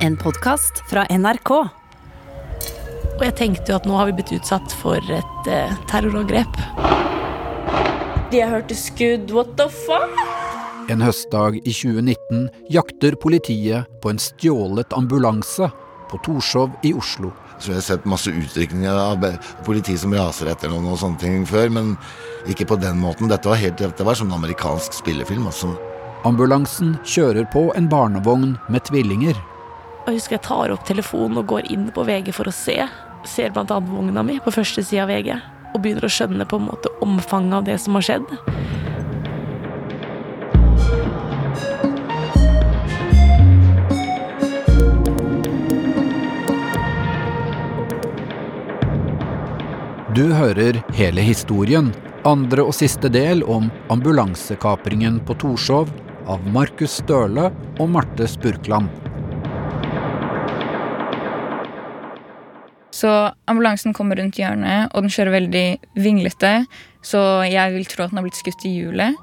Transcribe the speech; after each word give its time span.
En 0.00 0.16
podkast 0.16 0.78
fra 0.88 1.02
NRK. 1.12 1.50
Og 3.18 3.24
jeg 3.26 3.34
tenkte 3.36 3.68
jo 3.68 3.76
at 3.76 3.84
nå 3.88 3.98
har 3.98 4.06
vi 4.08 4.14
blitt 4.16 4.30
utsatt 4.32 4.72
for 4.80 4.96
et 5.12 5.50
eh, 5.52 5.74
terrorangrep. 5.90 6.56
har 8.32 8.48
hørt 8.54 8.72
skudd, 8.72 9.28
what 9.36 9.52
the 9.60 9.66
fuck? 9.68 10.14
En 10.88 11.04
høstdag 11.04 11.58
i 11.60 11.74
2019 11.76 12.48
jakter 12.72 13.18
politiet 13.20 14.00
på 14.00 14.14
en 14.14 14.22
stjålet 14.22 14.96
ambulanse 14.96 15.68
på 16.08 16.22
Torshov 16.24 16.72
i 16.80 16.94
Oslo. 16.96 17.34
Så 17.58 17.74
jeg 17.74 17.82
har 17.82 17.86
sett 17.90 18.08
masse 18.08 18.32
utrykninger 18.32 18.96
av 18.96 19.28
politi 19.68 19.98
som 20.00 20.16
raser 20.16 20.48
etter 20.48 20.72
noen 20.72 20.88
og 20.94 20.98
sånne 21.02 21.20
ting 21.20 21.44
før, 21.44 21.68
men 21.76 21.92
ikke 22.48 22.70
på 22.72 22.80
den 22.80 22.96
måten. 23.04 23.28
Dette 23.28 23.52
var, 23.52 23.60
helt, 23.60 23.76
dette 23.76 24.08
var 24.08 24.16
som 24.16 24.32
en 24.32 24.40
amerikansk 24.40 24.96
spillefilm. 25.02 25.44
altså. 25.52 25.76
Ambulansen 26.24 26.96
kjører 27.04 27.44
på 27.52 27.68
en 27.76 27.92
barnevogn 27.92 28.56
med 28.72 28.88
tvillinger. 28.88 29.36
Jeg 30.06 30.16
husker 30.16 30.38
jeg 30.38 30.46
tar 30.46 30.72
opp 30.72 30.84
telefonen 30.88 31.42
og 31.42 31.48
går 31.52 31.66
inn 31.70 31.90
på 31.92 32.02
VG 32.08 32.32
for 32.32 32.48
å 32.48 32.54
se. 32.54 32.78
Ser 33.28 33.52
annet 33.52 33.90
vogna 33.90 34.24
mi 34.24 34.38
på 34.40 34.52
første 34.54 34.82
side 34.82 35.04
av 35.04 35.10
VG. 35.12 35.34
Og 35.74 35.82
begynner 35.84 36.06
å 36.08 36.10
skjønne 36.10 36.46
på 36.48 36.58
en 36.58 36.68
måte 36.70 36.90
omfanget 37.04 37.58
av 37.60 37.66
det 37.68 37.76
som 37.78 37.98
har 37.98 38.06
skjedd. 38.08 38.32
Du 50.16 50.24
hører 50.34 50.80
hele 50.96 51.22
historien, 51.22 51.92
andre 52.26 52.64
og 52.66 52.74
siste 52.74 53.12
del 53.12 53.44
om 53.46 53.68
ambulansekapringen 53.92 55.20
på 55.28 55.36
Torshov 55.44 55.92
av 56.26 56.42
Markus 56.50 56.98
Støle 57.04 57.46
og 57.78 57.94
Marte 57.94 58.26
Spurkland. 58.28 59.09
Så 63.00 63.08
ambulansen 63.48 63.94
kommer 63.96 64.18
rundt 64.20 64.36
hjørnet, 64.36 64.90
og 64.92 65.04
den 65.04 65.12
kjører 65.12 65.38
veldig 65.38 65.66
vinglete. 66.04 66.54
Så 67.06 67.20
jeg 67.48 67.72
vil 67.72 67.86
tro 67.88 68.04
at 68.04 68.12
den 68.12 68.20
har 68.20 68.26
blitt 68.26 68.40
skutt 68.40 68.66
i 68.68 68.74
hjulet, 68.76 69.16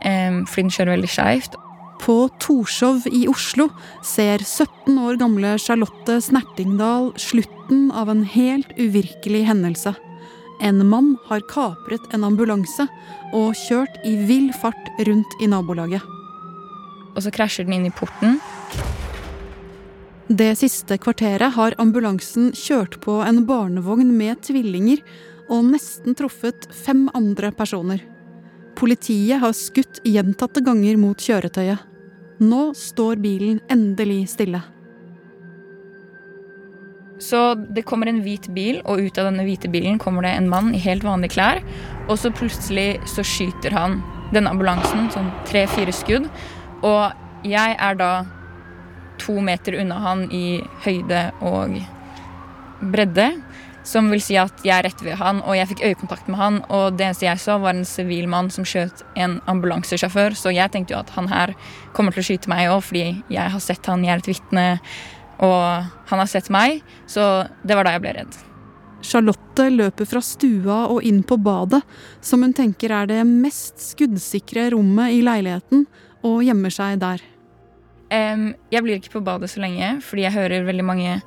fordi 0.00 0.64
den 0.64 0.72
kjører 0.72 0.94
veldig 0.96 1.10
skeivt. 1.12 1.58
På 1.98 2.16
Torshov 2.40 3.08
i 3.10 3.26
Oslo 3.28 3.66
ser 4.06 4.40
17 4.46 4.96
år 5.02 5.18
gamle 5.20 5.56
Charlotte 5.60 6.20
Snertingdal 6.24 7.10
slutten 7.20 7.88
av 7.90 8.08
en 8.12 8.22
helt 8.22 8.70
uvirkelig 8.78 9.42
hendelse. 9.50 9.92
En 10.64 10.80
mann 10.88 11.16
har 11.28 11.44
kapret 11.50 12.06
en 12.14 12.24
ambulanse 12.26 12.86
og 13.36 13.50
kjørt 13.66 13.98
i 14.08 14.14
vill 14.30 14.48
fart 14.62 14.94
rundt 15.06 15.36
i 15.42 15.50
nabolaget. 15.50 16.06
Og 17.14 17.20
så 17.26 17.34
krasjer 17.34 17.66
den 17.66 17.80
inn 17.80 17.90
i 17.90 17.94
porten. 17.94 18.38
Det 20.28 20.58
siste 20.60 20.98
kvarteret 21.00 21.54
har 21.54 21.72
ambulansen 21.80 22.50
kjørt 22.52 22.98
på 23.00 23.14
en 23.24 23.46
barnevogn 23.48 24.10
med 24.12 24.42
tvillinger 24.44 25.00
og 25.48 25.70
nesten 25.70 26.12
truffet 26.18 26.66
fem 26.84 27.06
andre 27.16 27.48
personer. 27.56 28.02
Politiet 28.76 29.40
har 29.40 29.56
skutt 29.56 30.02
gjentatte 30.04 30.60
ganger 30.60 31.00
mot 31.00 31.16
kjøretøyet. 31.16 31.80
Nå 32.44 32.60
står 32.76 33.16
bilen 33.24 33.62
endelig 33.72 34.26
stille. 34.34 34.60
Så 37.18 37.56
det 37.72 37.88
kommer 37.88 38.12
en 38.12 38.20
hvit 38.20 38.52
bil, 38.52 38.82
og 38.84 39.00
ut 39.00 39.16
av 39.16 39.30
denne 39.30 39.48
hvite 39.48 39.72
bilen 39.72 39.96
kommer 39.98 40.28
det 40.28 40.36
en 40.36 40.52
mann 40.52 40.74
i 40.76 40.84
helt 40.84 41.08
vanlige 41.08 41.38
klær. 41.38 41.64
Og 42.04 42.20
så 42.20 42.28
plutselig 42.28 43.00
så 43.08 43.24
skyter 43.24 43.72
han 43.72 44.02
denne 44.36 44.52
ambulansen, 44.52 45.08
sånn 45.08 45.32
tre-fire 45.48 45.96
skudd. 45.96 46.28
Og 46.84 47.48
jeg 47.48 47.80
er 47.80 47.96
da 47.96 48.12
to 49.20 49.38
meter 49.44 49.78
unna 49.80 49.98
han 50.04 50.26
i 50.34 50.60
høyde 50.84 51.28
og 51.44 51.78
bredde. 52.92 53.30
Som 53.88 54.10
vil 54.12 54.20
si 54.20 54.34
at 54.36 54.64
jeg 54.66 54.74
er 54.74 54.84
rett 54.84 55.00
ved 55.00 55.16
han, 55.16 55.38
og 55.40 55.56
jeg 55.56 55.70
fikk 55.70 55.84
øyekontakt 55.86 56.26
med 56.28 56.36
han. 56.36 56.58
Og 56.68 56.98
det 56.98 57.06
eneste 57.06 57.24
jeg 57.24 57.40
så, 57.40 57.56
var 57.62 57.72
en 57.72 57.86
sivil 57.88 58.26
mann 58.28 58.50
som 58.52 58.66
skjøt 58.68 59.00
en 59.16 59.38
ambulansesjåfør. 59.48 60.36
Så 60.36 60.52
jeg 60.52 60.74
tenkte 60.74 60.92
jo 60.92 60.98
at 61.00 61.14
han 61.16 61.30
her 61.32 61.54
kommer 61.96 62.12
til 62.12 62.20
å 62.20 62.28
skyte 62.28 62.52
meg 62.52 62.68
òg, 62.68 62.82
fordi 62.84 63.06
jeg 63.32 63.54
har 63.54 63.64
sett 63.64 63.88
han, 63.88 64.04
jeg 64.04 64.12
er 64.12 64.20
et 64.24 64.28
vitne. 64.28 64.66
Og 65.38 65.88
han 66.10 66.20
har 66.20 66.28
sett 66.28 66.50
meg, 66.52 66.82
så 67.08 67.46
det 67.64 67.78
var 67.78 67.88
da 67.88 67.94
jeg 67.96 68.04
ble 68.04 68.14
redd. 68.18 68.38
Charlotte 69.08 69.68
løper 69.70 70.08
fra 70.10 70.20
stua 70.24 70.80
og 70.90 71.04
inn 71.06 71.22
på 71.22 71.38
badet, 71.40 71.80
som 72.20 72.42
hun 72.42 72.52
tenker 72.56 72.92
er 72.92 73.08
det 73.10 73.22
mest 73.28 73.78
skuddsikre 73.92 74.72
rommet 74.74 75.14
i 75.14 75.22
leiligheten, 75.24 75.86
og 76.26 76.42
gjemmer 76.42 76.74
seg 76.74 76.98
der. 77.00 77.22
Em, 78.14 78.54
jeg 78.72 78.84
blir 78.84 79.00
ikke 79.00 79.18
på 79.18 79.24
badet 79.24 79.50
så 79.52 79.60
lenge, 79.60 79.98
fordi 80.04 80.24
jeg 80.24 80.36
hører 80.36 80.64
veldig 80.68 80.86
mange, 80.86 81.18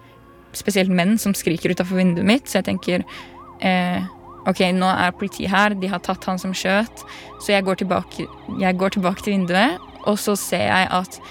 spesielt 0.57 0.91
menn, 0.91 1.17
som 1.21 1.35
skriker 1.37 1.71
utafor 1.71 2.01
vinduet 2.01 2.27
mitt. 2.27 2.49
Så 2.49 2.59
jeg 2.59 2.67
tenker 2.71 3.05
uh, 3.05 4.01
OK, 4.49 4.63
nå 4.73 4.89
er 4.89 5.13
politiet 5.15 5.53
her, 5.53 5.77
de 5.77 5.91
har 5.91 6.01
tatt 6.03 6.25
han 6.27 6.41
som 6.41 6.55
skjøt. 6.57 7.05
Så 7.39 7.53
jeg 7.53 7.65
går, 7.67 7.83
tilbake, 7.83 8.27
jeg 8.59 8.77
går 8.81 8.97
tilbake 8.97 9.23
til 9.23 9.37
vinduet, 9.37 9.79
og 10.09 10.17
så 10.19 10.35
ser 10.39 10.67
jeg 10.67 10.89
at 10.97 11.21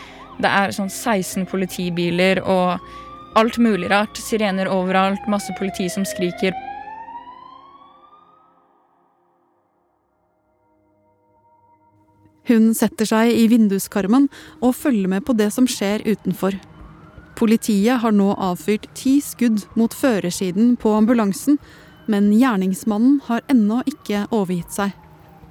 det 0.40 0.50
er 0.50 0.72
sånn 0.72 0.88
16 0.88 1.44
politibiler 1.50 2.40
og 2.46 2.78
alt 3.38 3.58
mulig 3.60 3.90
rart. 3.92 4.16
Sirener 4.18 4.70
overalt, 4.70 5.26
masse 5.28 5.52
politi 5.58 5.90
som 5.92 6.06
skriker. 6.08 6.54
Hun 12.50 12.72
setter 12.74 13.06
seg 13.06 13.30
i 13.30 13.46
vinduskarmen 13.50 14.26
og 14.58 14.74
følger 14.74 15.06
med 15.12 15.22
på 15.26 15.36
det 15.38 15.52
som 15.54 15.68
skjer 15.70 16.02
utenfor. 16.08 16.56
Politiet 17.38 18.02
har 18.02 18.12
nå 18.12 18.32
avfyrt 18.34 18.88
ti 18.98 19.20
skudd 19.22 19.62
mot 19.78 19.94
førersiden 19.94 20.74
på 20.80 20.90
ambulansen, 20.98 21.60
men 22.10 22.32
gjerningsmannen 22.34 23.20
har 23.28 23.46
ennå 23.52 23.84
ikke 23.88 24.26
overgitt 24.34 24.74
seg. 24.74 24.96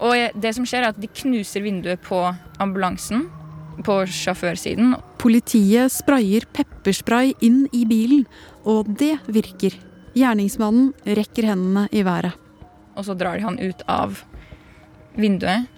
Og 0.04 0.36
det 0.36 0.52
som 0.56 0.68
skjer, 0.68 0.84
er 0.84 0.94
at 0.94 1.00
de 1.00 1.08
knuser 1.22 1.64
vinduet 1.64 2.04
på 2.04 2.20
ambulansen. 2.60 3.30
På 3.80 4.02
sjåførsiden. 4.04 4.98
Politiet 5.24 5.94
sprayer 5.94 6.44
pepperspray 6.52 7.32
inn 7.40 7.62
i 7.72 7.86
bilen, 7.88 8.26
og 8.68 8.92
det 9.00 9.16
virker. 9.32 9.78
Gjerningsmannen 10.20 10.92
rekker 11.08 11.48
hendene 11.48 11.88
i 11.96 12.04
været. 12.04 12.36
Og 13.00 13.08
så 13.08 13.16
drar 13.16 13.40
de 13.40 13.48
han 13.48 13.60
ut 13.64 13.86
av 13.88 14.20
vinduet. 15.16 15.72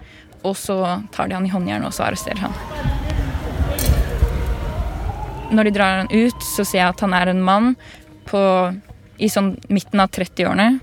Og 0.47 0.55
så 0.57 0.77
tar 1.13 1.29
de 1.29 1.37
han 1.37 1.45
i 1.45 1.53
håndjern 1.53 1.85
og 1.87 1.93
så 1.95 2.07
arresterer 2.07 2.41
han. 2.47 2.55
Når 5.51 5.67
de 5.67 5.73
drar 5.75 5.97
han 6.01 6.11
ut, 6.11 6.45
så 6.45 6.63
ser 6.63 6.79
jeg 6.79 6.93
at 6.93 7.03
han 7.03 7.13
er 7.17 7.33
en 7.33 7.43
mann 7.43 7.73
på, 8.29 8.41
i 9.19 9.27
sånn 9.29 9.57
midten 9.69 9.99
av 9.99 10.13
30-årene. 10.15 10.79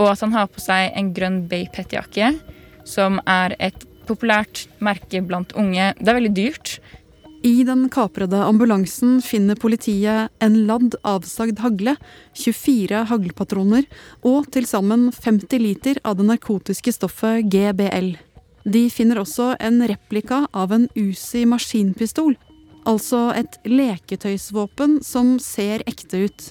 Og 0.00 0.08
at 0.10 0.24
han 0.24 0.34
har 0.34 0.50
på 0.50 0.62
seg 0.62 0.90
en 0.98 1.12
grønn 1.14 1.44
Bay 1.48 1.68
Pet-jakke, 1.72 2.32
som 2.88 3.20
er 3.28 3.54
et 3.62 3.86
populært 4.08 4.66
merke 4.82 5.22
blant 5.22 5.54
unge. 5.58 5.92
Det 6.00 6.10
er 6.10 6.18
veldig 6.18 6.34
dyrt. 6.34 6.74
I 7.46 7.64
den 7.66 7.88
kaprede 7.90 8.38
ambulansen 8.46 9.16
finner 9.24 9.58
politiet 9.58 10.30
en 10.42 10.58
ladd 10.68 10.94
avsagd 11.06 11.58
hagle, 11.62 11.96
24 12.38 13.06
haglpatroner 13.10 13.88
og 14.22 14.46
til 14.54 14.68
sammen 14.68 15.08
50 15.10 15.62
liter 15.62 15.98
av 16.06 16.20
det 16.20 16.28
narkotiske 16.28 16.94
stoffet 16.94 17.50
GBL. 17.50 18.14
De 18.64 18.86
finner 18.90 19.18
også 19.22 19.52
en 19.60 19.82
replika 19.88 20.46
av 20.54 20.72
en 20.74 20.88
Uzi 20.94 21.44
maskinpistol, 21.48 22.36
altså 22.86 23.30
et 23.34 23.58
leketøysvåpen 23.66 25.00
som 25.06 25.36
ser 25.42 25.82
ekte 25.90 26.26
ut. 26.26 26.48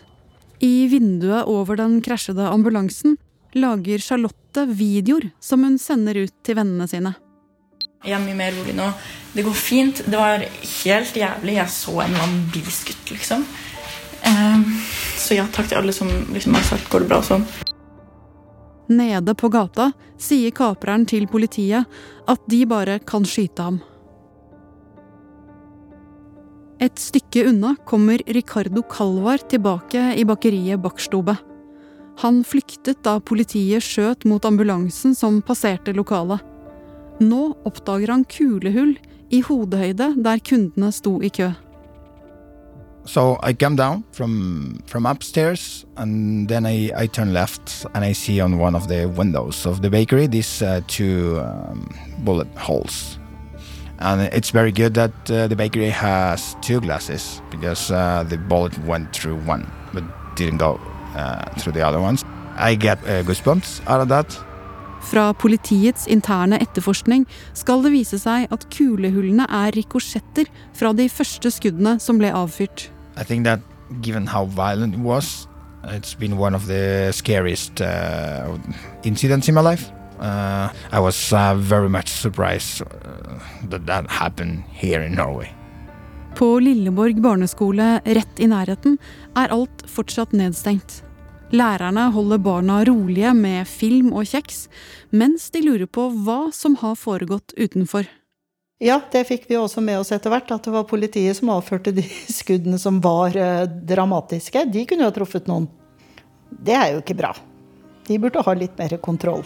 I 0.61 0.87
vinduet 0.91 1.47
over 1.49 1.79
den 1.79 1.99
krasjede 2.05 2.45
ambulansen 2.51 3.17
lager 3.57 3.99
Charlotte 4.03 4.67
videoer 4.67 5.31
som 5.39 5.63
hun 5.65 5.79
sender 5.81 6.19
ut 6.25 6.35
til 6.45 6.59
vennene 6.59 6.87
sine. 6.91 7.15
Jeg 8.01 8.17
er 8.17 8.23
mye 8.23 8.37
mer 8.37 8.53
rolig 8.57 8.73
nå. 8.73 8.87
Det 9.31 9.43
går 9.45 9.57
fint. 9.57 10.03
Det 10.09 10.17
var 10.17 10.41
helt 10.41 11.17
jævlig. 11.17 11.57
Jeg 11.59 11.69
så 11.69 11.99
en 12.01 12.07
eller 12.09 12.23
annen 12.25 12.47
bil 12.53 12.71
skutt, 12.73 13.11
liksom. 13.13 13.45
Um, 14.25 14.65
så 15.17 15.37
ja, 15.37 15.45
takk 15.53 15.69
til 15.69 15.79
alle 15.79 15.93
som 15.93 16.09
liksom 16.33 16.57
har 16.57 16.65
sagt 16.65 16.89
'går 16.89 17.05
det 17.05 17.09
bra' 17.09 17.21
sånn. 17.25 17.45
Nede 18.91 19.35
på 19.37 19.47
gata 19.51 19.91
sier 20.19 20.51
kapreren 20.55 21.05
til 21.07 21.27
politiet 21.31 21.87
at 22.29 22.43
de 22.51 22.65
bare 22.67 22.99
kan 23.07 23.23
skyte 23.27 23.63
ham. 23.63 23.79
Et 26.81 26.97
stykke 26.97 27.45
unna 27.51 27.75
kommer 27.85 28.23
Ricardo 28.25 28.81
Calvar 28.89 29.43
tilbake 29.47 30.01
i 30.17 30.25
bakeriet 30.25 30.81
Backstube. 30.81 31.37
Han 32.23 32.41
flyktet 32.43 33.03
da 33.05 33.19
politiet 33.21 33.85
skjøt 33.85 34.25
mot 34.25 34.45
ambulansen 34.49 35.13
som 35.15 35.39
passerte 35.45 35.93
lokalet. 35.93 36.41
Nå 37.21 37.51
oppdager 37.69 38.11
han 38.11 38.25
kulehull 38.25 38.95
i 39.31 39.43
hodehøyde 39.45 40.15
der 40.25 40.41
kundene 40.41 40.89
sto 40.91 41.19
i 41.21 41.29
kø. 41.29 41.51
So 43.05 43.39
I 43.41 43.53
come 43.53 43.75
down 43.75 44.03
from 44.11 44.79
from 44.85 45.05
upstairs, 45.05 45.85
and 45.97 46.47
then 46.47 46.65
I, 46.65 46.91
I 46.95 47.07
turn 47.07 47.33
left, 47.33 47.85
and 47.93 48.05
I 48.05 48.13
see 48.13 48.39
on 48.39 48.59
one 48.59 48.75
of 48.75 48.87
the 48.87 49.07
windows 49.07 49.65
of 49.65 49.81
the 49.81 49.89
bakery 49.89 50.27
these 50.27 50.61
uh, 50.61 50.81
two 50.87 51.39
um, 51.39 51.89
bullet 52.19 52.47
holes. 52.57 53.17
And 53.99 54.21
it's 54.33 54.49
very 54.49 54.71
good 54.71 54.93
that 54.95 55.13
uh, 55.29 55.47
the 55.47 55.55
bakery 55.55 55.89
has 55.89 56.55
two 56.61 56.81
glasses 56.81 57.41
because 57.51 57.91
uh, 57.91 58.23
the 58.27 58.37
bullet 58.37 58.77
went 58.79 59.13
through 59.13 59.37
one 59.45 59.71
but 59.93 60.03
didn't 60.35 60.57
go 60.57 60.79
uh, 61.15 61.45
through 61.59 61.73
the 61.73 61.85
other 61.85 61.99
ones. 61.99 62.25
I 62.55 62.75
get 62.75 62.97
uh, 63.03 63.23
goosebumps 63.23 63.87
out 63.87 64.01
of 64.01 64.07
that. 64.09 64.50
Fra 65.01 65.31
politiets 65.33 66.07
interne 66.07 66.59
etterforskning 66.61 67.25
skal 67.57 67.83
det 67.83 67.93
vise 67.95 68.19
seg 68.21 68.51
at 68.53 68.67
kulehullene 68.73 69.47
er 69.49 69.73
rikosjetter 69.75 70.49
fra 70.77 70.93
de 70.95 71.07
første 71.09 71.51
skuddene 71.51 71.97
som 71.99 72.21
ble 72.21 72.31
avfyrt. 72.35 72.89
I 73.17 73.23
think 73.23 73.45
that 73.45 73.59
given 74.01 74.27
how 74.27 74.45
violent 74.45 74.95
it 74.95 75.01
was, 75.01 75.47
it's 75.83 76.13
been 76.13 76.37
one 76.37 76.55
of 76.55 76.67
the 76.67 77.11
scariest 77.11 77.81
uh, 77.81 78.57
incidents 79.03 79.49
in 79.49 79.55
my 79.55 79.61
life. 79.61 79.91
Uh, 80.19 80.69
I 80.91 80.99
was 80.99 81.33
uh, 81.33 81.55
very 81.55 81.89
much 81.89 82.07
surprised 82.07 82.81
uh, 82.81 83.39
that 83.69 83.85
that 83.87 84.09
happened 84.09 84.63
here 84.69 85.01
in 85.01 85.15
Norway. 85.15 85.49
På 86.35 86.59
Lilleborg 86.59 87.21
barneskole 87.21 87.99
rett 88.05 88.39
i 88.39 88.47
nærheten 88.47 88.97
er 89.35 89.51
alt 89.51 89.83
fortsatt 89.89 90.31
nedstengt. 90.31 91.01
Lærerne 91.51 92.05
holder 92.15 92.39
barna 92.39 92.77
rolige 92.87 93.33
med 93.35 93.67
film 93.67 94.13
og 94.15 94.23
kjeks, 94.29 94.69
mens 95.11 95.49
de 95.51 95.59
lurer 95.65 95.89
på 95.91 96.05
hva 96.23 96.45
som 96.55 96.77
har 96.79 96.95
foregått 96.95 97.51
utenfor. 97.59 98.07
Ja, 98.79 99.01
det 99.11 99.25
fikk 99.27 99.49
vi 99.49 99.57
også 99.59 99.83
med 99.83 99.99
oss 99.99 100.13
etter 100.15 100.31
hvert, 100.31 100.47
at 100.47 100.63
det 100.63 100.71
var 100.71 100.87
politiet 100.87 101.35
som 101.35 101.51
avførte 101.51 101.91
de 101.91 102.05
skuddene 102.39 102.79
som 102.79 103.01
var 103.03 103.35
eh, 103.35 103.65
dramatiske. 103.67 104.63
De 104.71 104.85
kunne 104.87 105.03
jo 105.03 105.11
ha 105.11 105.17
truffet 105.17 105.51
noen. 105.51 105.67
Det 106.49 106.77
er 106.77 106.93
jo 106.93 107.03
ikke 107.03 107.19
bra. 107.19 107.33
De 108.07 108.21
burde 108.23 108.47
ha 108.47 108.55
litt 108.55 108.79
mer 108.79 108.95
kontroll. 109.03 109.43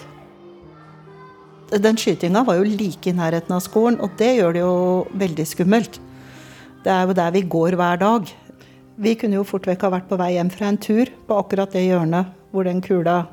Den 1.74 1.98
skytinga 1.98 2.46
var 2.46 2.62
jo 2.62 2.70
like 2.70 3.10
i 3.10 3.18
nærheten 3.18 3.58
av 3.58 3.66
skolen, 3.66 3.98
og 3.98 4.14
det 4.22 4.36
gjør 4.38 4.54
det 4.54 4.62
jo 4.62 4.78
veldig 5.26 5.50
skummelt. 5.50 5.98
Det 6.86 6.94
er 6.94 7.10
jo 7.10 7.18
der 7.18 7.34
vi 7.34 7.48
går 7.50 7.82
hver 7.82 7.98
dag. 7.98 8.30
Vi 8.96 9.16
kunne 9.20 9.36
jo 9.36 9.44
fort 9.48 9.68
vekk 9.68 9.82
ha 9.84 9.92
vært 9.98 10.06
på 10.08 10.18
vei 10.20 10.34
hjem 10.38 10.50
fra 10.54 10.70
en 10.72 10.80
tur 10.80 11.10
på 11.28 11.36
akkurat 11.36 11.74
det 11.76 11.84
hjørnet 11.84 12.32
hvor 12.56 12.64
den 12.64 12.80
kula 12.84 13.26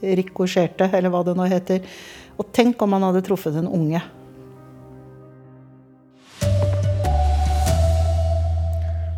rikosjerte, 0.00 0.88
eller 0.96 1.12
hva 1.12 1.22
det 1.26 1.34
nå 1.36 1.44
heter. 1.50 1.84
Og 2.40 2.48
tenk 2.56 2.80
om 2.84 2.96
han 2.96 3.04
hadde 3.04 3.24
truffet 3.26 3.56
en 3.60 3.68
unge. 3.68 4.00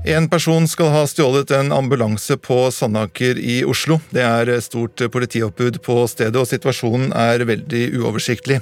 En 0.09 0.29
person 0.29 0.65
skal 0.69 0.89
ha 0.89 1.03
stjålet 1.07 1.51
en 1.51 1.73
ambulanse 1.73 2.37
på 2.41 2.71
Sandaker 2.73 3.37
i 3.37 3.59
Oslo. 3.69 3.99
Det 4.09 4.23
er 4.25 4.49
stort 4.65 5.03
politioppbud 5.13 5.77
på 5.85 5.97
stedet, 6.09 6.33
og 6.41 6.49
situasjonen 6.49 7.11
er 7.13 7.45
veldig 7.51 7.83
uoversiktlig. 7.99 8.57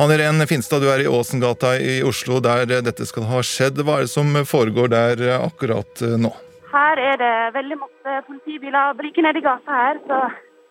Hanne 0.00 0.16
Irén 0.18 0.42
Finstad, 0.50 0.82
du 0.82 0.90
er 0.90 1.04
i 1.04 1.06
Åsengata 1.06 1.76
i 1.78 2.00
Oslo, 2.02 2.40
der 2.42 2.66
dette 2.82 3.06
skal 3.06 3.28
ha 3.30 3.38
skjedd. 3.46 3.78
Hva 3.86 4.00
er 4.00 4.08
det 4.08 4.14
som 4.16 4.34
foregår 4.42 4.90
der 4.90 5.24
akkurat 5.36 6.02
nå? 6.24 6.34
Her 6.74 7.04
er 7.06 7.22
det 7.22 7.32
veldig 7.60 7.78
masse 7.86 8.18
politibiler. 8.26 8.98
Like 8.98 9.22
nedi 9.22 9.46
gata 9.46 9.80
her 9.84 10.04
så 10.10 10.22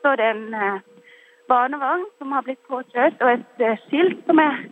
står 0.04 0.20
det 0.20 0.32
en 0.34 0.46
eh, 0.52 0.86
barnevogn 1.48 2.10
som 2.20 2.36
har 2.36 2.44
blitt 2.44 2.66
påkjørt, 2.68 3.24
og 3.24 3.38
et 3.38 3.70
eh, 3.72 3.80
skilt 3.88 4.20
som 4.28 4.44
er 4.44 4.66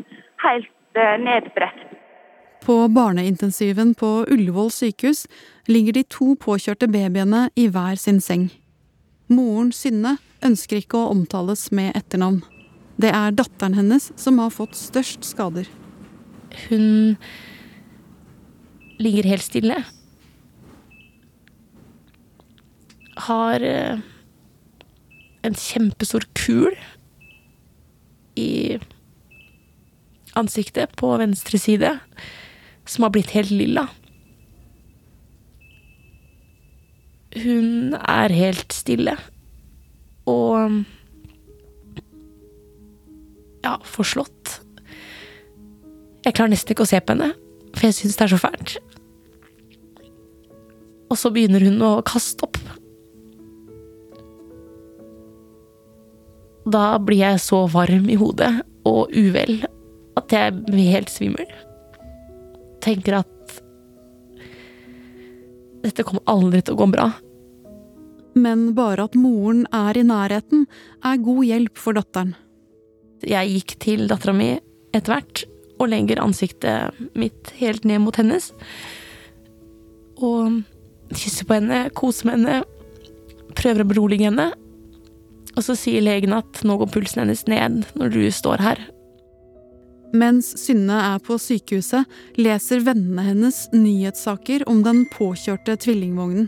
helt 0.43 0.73
nedbrett 0.97 1.23
nedbrekt. 1.23 1.86
På 2.67 2.87
barneintensiven 2.87 3.93
på 3.95 4.25
Ullevål 4.27 4.71
sykehus 4.75 5.21
ligger 5.71 5.95
de 5.95 6.01
to 6.11 6.33
påkjørte 6.35 6.89
babyene 6.91 7.45
i 7.55 7.69
hver 7.71 7.95
sin 7.95 8.17
seng. 8.19 8.49
Moren 9.31 9.69
Synne 9.71 10.17
ønsker 10.43 10.81
ikke 10.81 10.99
å 10.99 11.13
omtales 11.13 11.69
med 11.71 11.95
etternavn. 11.95 12.41
Det 12.99 13.13
er 13.15 13.37
datteren 13.37 13.77
hennes 13.77 14.09
som 14.19 14.41
har 14.43 14.51
fått 14.51 14.75
størst 14.75 15.23
skader. 15.23 15.69
Hun 16.65 17.15
ligger 18.99 19.29
helt 19.31 19.45
stille. 19.45 19.77
Har 23.29 23.63
eh, 23.63 24.03
en 25.47 25.55
kjempestor 25.55 26.27
kul 26.35 26.75
i 28.35 28.75
ansiktet 30.35 30.99
på 30.99 31.13
venstre 31.23 31.63
side 31.63 31.93
som 32.87 33.03
har 33.03 33.13
blitt 33.13 33.33
helt 33.35 33.51
lilla. 33.51 33.87
Hun 37.37 37.93
er 37.99 38.33
helt 38.33 38.73
stille. 38.73 39.17
Og 40.27 40.83
ja, 43.63 43.75
forslått. 43.83 44.61
Jeg 46.25 46.35
klarer 46.35 46.51
nesten 46.51 46.73
ikke 46.73 46.87
å 46.87 46.89
se 46.89 46.99
på 47.03 47.15
henne, 47.15 47.31
for 47.75 47.87
jeg 47.87 47.97
syns 47.99 48.17
det 48.17 48.25
er 48.25 48.33
så 48.33 48.41
fælt. 48.41 48.77
Og 51.07 51.19
så 51.19 51.31
begynner 51.31 51.63
hun 51.63 51.79
å 51.83 51.93
kaste 52.07 52.47
opp. 52.47 52.59
Da 56.67 56.97
blir 56.99 57.21
jeg 57.21 57.39
så 57.39 57.61
varm 57.71 58.09
i 58.11 58.17
hodet 58.19 58.51
og 58.87 59.13
uvel 59.15 59.61
at 60.19 60.33
jeg 60.35 60.55
blir 60.67 60.91
helt 60.97 61.11
svimmel 61.11 61.47
tenker 62.87 63.19
at 63.21 63.57
dette 65.83 66.05
kommer 66.07 66.25
aldri 66.29 66.63
til 66.63 66.75
å 66.75 66.81
gå 66.81 66.89
bra. 66.95 67.07
Men 68.37 68.71
bare 68.77 69.07
at 69.07 69.17
moren 69.17 69.65
er 69.73 69.97
i 69.97 70.05
nærheten, 70.05 70.65
er 71.05 71.23
god 71.25 71.43
hjelp 71.47 71.79
for 71.81 71.97
datteren. 71.97 72.35
Jeg 73.25 73.53
gikk 73.53 73.77
til 73.81 74.05
dattera 74.09 74.35
mi 74.35 74.51
etter 74.95 75.13
hvert 75.13 75.45
og 75.77 75.89
legger 75.91 76.21
ansiktet 76.21 76.97
mitt 77.17 77.53
helt 77.61 77.85
ned 77.87 78.03
mot 78.03 78.17
hennes. 78.17 78.51
Og 80.17 80.61
kysser 81.13 81.47
på 81.47 81.57
henne, 81.57 81.87
koser 81.97 82.29
med 82.29 82.39
henne, 82.39 82.61
prøver 83.57 83.83
å 83.85 83.89
berolige 83.89 84.29
henne. 84.29 84.51
Og 85.55 85.65
så 85.65 85.77
sier 85.77 86.05
legen 86.05 86.35
at 86.37 86.61
nå 86.65 86.77
går 86.81 86.91
pulsen 86.93 87.23
hennes 87.23 87.45
ned 87.49 87.85
når 87.97 88.13
du 88.13 88.21
står 88.33 88.61
her. 88.65 88.85
Mens 90.15 90.53
Synne 90.59 90.97
er 91.03 91.23
på 91.23 91.35
sykehuset, 91.41 92.07
leser 92.39 92.83
vennene 92.85 93.25
hennes 93.25 93.65
nyhetssaker 93.75 94.63
om 94.71 94.79
den 94.85 95.03
påkjørte 95.11 95.75
tvillingvognen. 95.83 96.47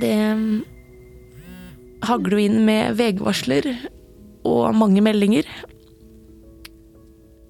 Det 0.00 0.16
hagler 2.06 2.34
jo 2.34 2.46
inn 2.48 2.58
med 2.66 2.96
VG-varsler 2.98 3.68
og 4.46 4.74
mange 4.78 5.02
meldinger. 5.04 5.46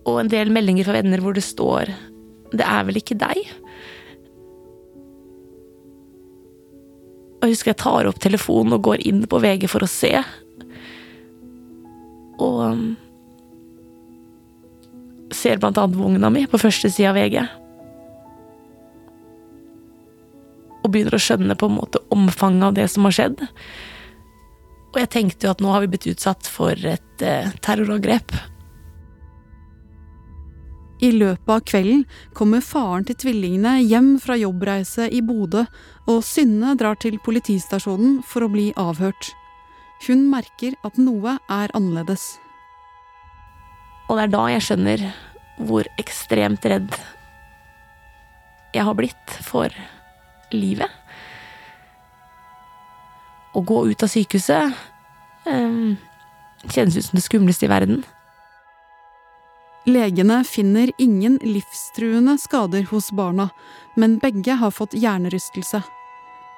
Og 0.06 0.20
en 0.20 0.32
del 0.32 0.52
meldinger 0.54 0.86
fra 0.86 0.98
venner 1.00 1.22
hvor 1.24 1.34
det 1.34 1.44
står 1.44 1.90
'Det 2.52 2.62
er 2.62 2.84
vel 2.84 2.96
ikke 2.96 3.18
deg'? 3.18 3.48
Jeg 7.42 7.52
husker 7.52 7.70
jeg 7.70 7.76
tar 7.76 8.06
opp 8.06 8.18
telefonen 8.18 8.72
og 8.72 8.82
går 8.82 9.06
inn 9.06 9.26
på 9.26 9.38
VG 9.38 9.68
for 9.68 9.80
å 9.80 9.88
se. 9.88 10.12
Og 12.38 12.96
ser 15.46 15.62
blant 15.62 15.78
annet 15.78 15.98
vogna 15.98 16.30
mi 16.32 16.46
på 16.50 16.58
første 16.58 16.90
side 16.90 17.12
av 17.12 17.18
VG. 17.18 17.38
Og 20.82 20.90
begynner 20.90 21.16
å 21.18 21.22
skjønne 21.22 21.58
på 21.58 21.68
en 21.70 21.78
måte 21.78 22.02
omfanget 22.14 22.70
av 22.70 22.74
det 22.78 22.88
som 22.90 23.06
har 23.06 23.14
skjedd. 23.14 23.46
Og 24.94 25.00
jeg 25.02 25.12
tenkte 25.12 25.46
jo 25.46 25.54
at 25.54 25.62
nå 25.62 25.72
har 25.74 25.84
vi 25.84 25.90
blitt 25.92 26.08
utsatt 26.10 26.48
for 26.50 26.72
et 26.72 27.24
eh, 27.24 27.50
terrorangrep. 27.62 28.34
I 31.04 31.10
løpet 31.12 31.50
av 31.52 31.60
kvelden 31.68 32.06
kommer 32.34 32.64
faren 32.64 33.04
til 33.04 33.18
tvillingene 33.20 33.74
hjem 33.84 34.14
fra 34.22 34.38
jobbreise 34.40 35.10
i 35.12 35.20
Bodø, 35.20 35.66
og 36.08 36.22
Synne 36.24 36.72
drar 36.80 36.96
til 37.02 37.18
politistasjonen 37.20 38.22
for 38.24 38.46
å 38.46 38.50
bli 38.52 38.70
avhørt. 38.80 39.34
Hun 40.06 40.26
merker 40.32 40.78
at 40.86 40.96
noe 41.00 41.36
er 41.52 41.72
annerledes. 41.76 42.38
Og 44.08 44.16
det 44.16 44.28
er 44.28 44.32
da 44.32 44.44
jeg 44.54 44.64
skjønner 44.64 45.08
hvor 45.56 45.88
ekstremt 46.00 46.64
redd 46.68 46.92
jeg 48.76 48.84
har 48.84 48.96
blitt 48.98 49.36
for 49.46 49.72
livet. 50.52 50.90
Å 53.56 53.62
gå 53.64 53.78
ut 53.88 54.04
av 54.04 54.10
sykehuset 54.12 54.74
um, 55.48 55.96
kjennes 56.68 56.98
ut 56.98 57.06
som 57.06 57.16
det 57.16 57.24
skumleste 57.24 57.66
i 57.68 57.72
verden. 57.72 58.02
Legene 59.86 60.40
finner 60.44 60.90
ingen 60.98 61.38
livstruende 61.46 62.34
skader 62.42 62.88
hos 62.90 63.12
barna, 63.14 63.48
men 63.94 64.18
begge 64.18 64.58
har 64.58 64.74
fått 64.74 64.96
hjernerystelse. 64.98 65.80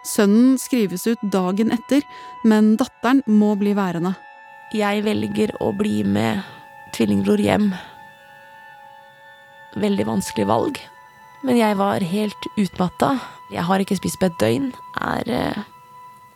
Sønnen 0.09 0.57
skrives 0.59 1.05
ut 1.07 1.23
dagen 1.23 1.71
etter, 1.75 2.02
men 2.49 2.76
datteren 2.81 3.21
må 3.28 3.52
bli 3.61 3.75
værende. 3.76 4.14
Jeg 4.73 5.05
velger 5.05 5.52
å 5.61 5.71
bli 5.76 6.00
med 6.09 6.40
tvillingbror 6.97 7.40
hjem. 7.43 7.71
Veldig 9.76 10.06
vanskelig 10.08 10.46
valg. 10.48 10.80
Men 11.44 11.58
jeg 11.60 11.76
var 11.78 12.00
helt 12.02 12.48
utmatta. 12.58 13.18
Jeg 13.52 13.64
har 13.68 13.82
ikke 13.82 13.98
spist 13.98 14.18
på 14.20 14.28
et 14.30 14.38
døgn. 14.40 14.70
Er 14.96 15.32
eh, 15.32 15.64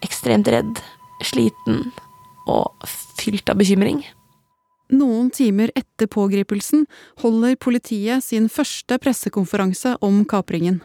ekstremt 0.04 0.48
redd, 0.52 0.80
sliten 1.22 1.92
og 2.50 2.86
fylt 3.18 3.50
av 3.50 3.58
bekymring. 3.58 4.02
Noen 4.92 5.30
timer 5.32 5.72
etter 5.78 6.08
pågripelsen 6.10 6.84
holder 7.22 7.56
politiet 7.56 8.24
sin 8.24 8.50
første 8.52 8.98
pressekonferanse 9.00 9.96
om 10.04 10.24
kapringen. 10.28 10.82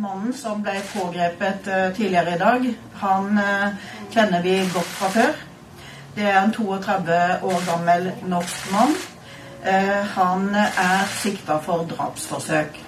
Mannen 0.00 0.34
som 0.36 0.60
ble 0.62 0.76
pågrepet 0.92 1.66
eh, 1.66 1.86
tidligere 1.96 2.36
i 2.36 2.40
dag, 2.40 2.66
han 3.00 3.40
eh, 3.40 3.88
kjenner 4.12 4.44
vi 4.44 4.58
godt 4.70 4.92
fra 4.98 5.08
før. 5.16 5.40
Det 6.14 6.26
er 6.26 6.38
en 6.42 6.52
32 6.54 7.16
år 7.48 7.64
gammel 7.66 8.06
norsk 8.30 8.70
mann. 8.74 8.94
Eh, 9.64 10.04
han 10.14 10.54
er 10.56 11.04
sikta 11.20 11.58
for 11.60 11.84
drapsforsøk. 11.88 12.78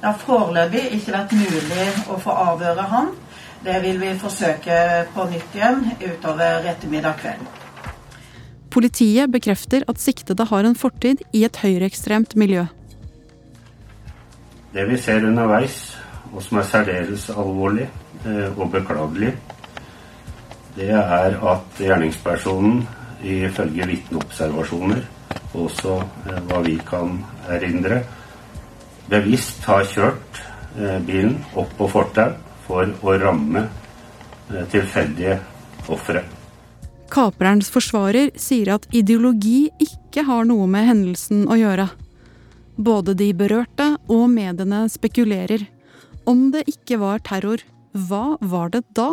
Det 0.00 0.06
har 0.06 0.18
foreløpig 0.20 0.84
ikke 0.96 1.12
vært 1.12 1.34
mulig 1.36 1.86
å 2.08 2.16
få 2.20 2.32
avhøre 2.32 2.86
han. 2.92 3.10
Det 3.64 3.76
vil 3.82 3.98
vi 4.00 4.12
forsøke 4.20 4.78
på 5.12 5.26
nytt 5.28 5.56
igjen 5.56 5.82
utover 6.00 6.68
ettermiddag 6.70 7.18
kveld. 7.20 7.46
Politiet 8.72 9.32
bekrefter 9.32 9.84
at 9.88 10.00
siktede 10.00 10.46
har 10.48 10.64
en 10.68 10.76
fortid 10.76 11.22
i 11.32 11.44
et 11.44 11.60
høyreekstremt 11.60 12.36
miljø. 12.36 12.66
Det 14.72 14.84
vi 14.88 14.98
ser 15.00 15.24
underveis, 15.24 15.96
og 16.32 16.42
som 16.44 16.60
er 16.60 16.68
særdeles 16.68 17.28
alvorlig 17.32 17.88
eh, 18.24 18.48
og 18.52 18.70
beklagelig, 18.72 19.34
det 20.76 20.90
er 20.92 21.36
at 21.40 21.80
gjerningspersonen 21.80 22.82
ifølge 23.24 23.86
vitneobservasjoner, 23.88 25.04
også 25.64 25.96
eh, 26.02 26.40
hva 26.48 26.60
vi 26.66 26.76
kan 26.86 27.18
erindre, 27.48 28.02
bevisst 29.10 29.64
har 29.70 29.86
kjørt 29.88 30.40
eh, 30.78 30.98
bilen 31.06 31.38
opp 31.54 31.72
på 31.78 31.88
fortau 31.90 32.34
for 32.66 32.90
å 33.02 33.18
ramme 33.22 33.68
tilfeldige 34.70 35.36
ofre. 35.90 36.22
Kaperens 37.10 37.68
forsvarer 37.70 38.32
sier 38.38 38.72
at 38.74 38.86
ideologi 38.94 39.68
ikke 39.82 40.24
har 40.26 40.46
noe 40.48 40.66
med 40.70 40.88
hendelsen 40.88 41.46
å 41.50 41.58
gjøre. 41.58 41.86
Både 42.76 43.14
de 43.16 43.30
berørte 43.34 43.92
og 44.12 44.26
mediene 44.32 44.84
spekulerer. 44.92 45.62
Om 46.26 46.50
det 46.54 46.66
ikke 46.70 46.98
var 47.00 47.22
terror, 47.24 47.62
hva 47.94 48.36
var 48.42 48.74
det 48.74 48.82
da? 48.98 49.12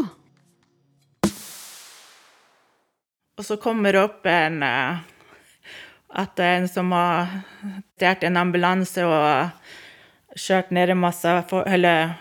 Og 3.38 3.46
så 3.46 3.58
kommer 3.62 3.94
det 3.94 4.02
opp 4.04 4.28
en 4.30 4.60
At 6.14 6.36
det 6.38 6.46
er 6.46 6.60
en 6.62 6.70
som 6.70 6.92
har 6.94 7.32
stjålet 7.98 8.28
en 8.28 8.38
ambulanse 8.38 9.06
og 9.08 10.38
kjørt 10.38 10.70
ned 10.74 10.94
masse 10.98 11.32
Eller 11.66 12.14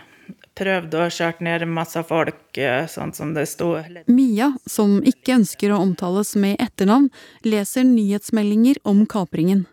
prøvd 0.57 0.95
å 0.97 1.09
kjøre 1.13 1.45
ned 1.45 1.65
masse 1.69 2.01
folk, 2.05 2.59
sånn 2.93 3.13
som 3.17 3.33
det 3.37 3.47
sto. 3.49 3.75
Mia, 4.13 4.53
som 4.69 4.99
ikke 5.01 5.39
ønsker 5.39 5.73
å 5.73 5.81
omtales 5.81 6.35
med 6.37 6.61
etternavn, 6.61 7.09
leser 7.45 7.87
nyhetsmeldinger 7.89 8.83
om 8.85 9.07
kapringen. 9.09 9.65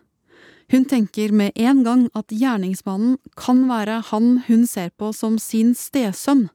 Hun 0.70 0.86
tenker 0.86 1.34
med 1.34 1.52
en 1.58 1.82
gang 1.84 2.06
at 2.14 2.30
gjerningsmannen 2.30 3.18
kan 3.36 3.64
være 3.68 3.98
han 4.12 4.42
hun 4.46 4.66
ser 4.70 4.92
på 4.94 5.10
som 5.16 5.36
sin 5.42 5.74
stesønn. 5.74 6.46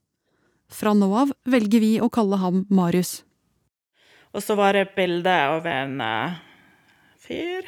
Fra 0.72 0.96
nå 0.98 1.10
av 1.14 1.34
velger 1.46 1.84
vi 1.84 1.92
å 2.02 2.10
kalle 2.10 2.40
ham 2.42 2.64
Marius. 2.72 3.20
Og 4.34 4.44
så 4.44 4.56
var 4.58 4.74
det 4.74 4.88
et 4.88 4.96
bilde 4.96 5.32
av 5.32 5.68
en 5.70 6.00
uh, 6.02 6.40
fyr. 7.26 7.68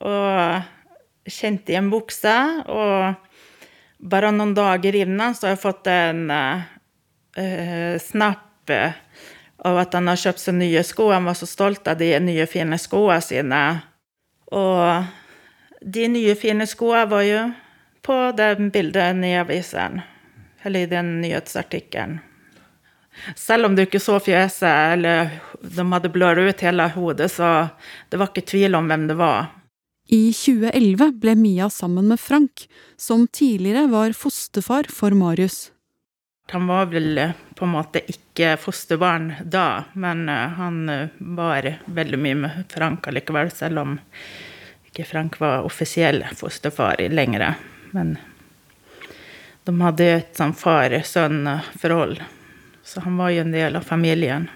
Og 0.00 1.30
kjente 1.30 1.74
i 1.74 1.78
en 1.78 1.90
bukse. 1.92 2.36
Og 2.66 3.14
bare 4.00 4.32
noen 4.34 4.54
dager 4.56 4.96
innan 5.02 5.36
så 5.36 5.48
har 5.48 5.56
jeg 5.56 5.64
fått 5.64 5.90
en 5.92 6.26
uh, 6.30 7.96
snap 8.02 8.46
av 8.70 9.78
at 9.80 9.94
han 9.96 10.08
har 10.08 10.20
kjøpt 10.20 10.42
seg 10.42 10.56
nye 10.60 10.82
sko. 10.86 11.10
Han 11.14 11.28
var 11.28 11.38
så 11.38 11.48
stolt 11.48 11.88
av 11.90 11.98
de 12.00 12.12
nye, 12.22 12.46
fine 12.50 12.78
skoene 12.80 13.20
sine. 13.24 13.64
Og 14.54 15.04
de 15.80 16.08
nye, 16.12 16.36
fine 16.38 16.66
skoene 16.70 17.04
var 17.10 17.26
jo 17.26 17.44
på 18.06 18.16
det 18.36 18.54
bildet 18.72 19.24
i 19.26 19.34
avisen. 19.40 20.00
Eller 20.64 20.84
i 20.84 20.90
den 20.90 21.20
nyhetsartikkelen. 21.22 22.20
Selv 23.36 23.68
om 23.68 23.76
du 23.76 23.82
ikke 23.84 24.00
så 24.02 24.18
fjeset, 24.22 24.94
eller 24.94 25.34
de 25.60 25.86
hadde 25.92 26.12
blør 26.12 26.40
ut 26.48 26.62
hele 26.64 26.86
hodet, 26.94 27.30
så 27.32 27.70
det 28.08 28.20
var 28.20 28.30
ikke 28.32 28.48
tvil 28.52 28.78
om 28.78 28.88
hvem 28.90 29.08
det 29.10 29.16
var. 29.20 29.50
I 30.10 30.32
2011 30.34 31.12
ble 31.22 31.36
Mia 31.38 31.68
sammen 31.70 32.08
med 32.10 32.18
Frank, 32.18 32.64
som 32.98 33.28
tidligere 33.30 33.86
var 33.92 34.16
fosterfar 34.16 34.90
for 34.90 35.14
Marius. 35.14 35.68
Han 36.50 36.66
var 36.66 36.88
vel 36.90 37.20
på 37.54 37.62
en 37.64 37.74
måte 37.76 38.02
ikke 38.10 38.56
fosterbarn 38.58 39.28
da, 39.46 39.84
men 39.94 40.24
han 40.26 40.80
var 41.38 41.68
veldig 41.86 42.18
mye 42.18 42.38
med 42.40 42.64
Frank 42.72 43.06
allikevel, 43.06 43.52
selv 43.54 43.84
om 43.84 44.00
ikke 44.90 45.06
Frank 45.06 45.38
var 45.38 45.62
offisiell 45.68 46.24
fosterfar 46.34 46.98
lenger. 47.14 47.54
Men 47.94 48.16
de 49.62 49.76
hadde 49.78 50.10
et 50.16 50.34
sånn 50.34 50.56
far-sønn-forhold, 50.58 52.18
så 52.84 53.04
han 53.04 53.16
var 53.20 53.30
jo 53.34 53.44
en 53.44 53.54
del 53.54 53.76
av 53.76 53.86
familien. 53.86 54.48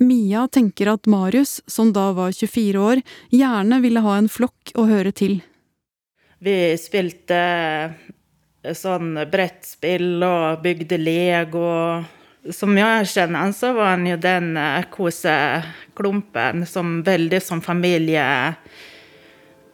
Mia 0.00 0.46
tenker 0.48 0.88
at 0.94 1.06
Marius, 1.06 1.60
som 1.66 1.92
da 1.92 2.10
var 2.16 2.32
24 2.32 2.80
år, 2.80 3.02
gjerne 3.28 3.80
ville 3.84 4.00
ha 4.00 4.16
en 4.16 4.30
flokk 4.32 4.72
å 4.80 4.86
høre 4.88 5.12
til. 5.12 5.42
Vi 6.40 6.72
spilte 6.80 7.40
sånn 8.76 9.18
brettspill 9.28 10.22
og 10.24 10.62
bygde 10.64 10.96
Lego. 11.00 12.00
Som 12.56 12.78
jeg 12.80 13.10
kjenner 13.12 13.44
han, 13.44 13.52
så 13.52 13.74
var 13.76 13.92
han 13.92 14.06
jo 14.08 14.16
den 14.16 14.54
koseklumpen 14.92 16.64
som 16.64 17.02
veldig 17.04 17.42
som 17.44 17.60
familie 17.60 18.24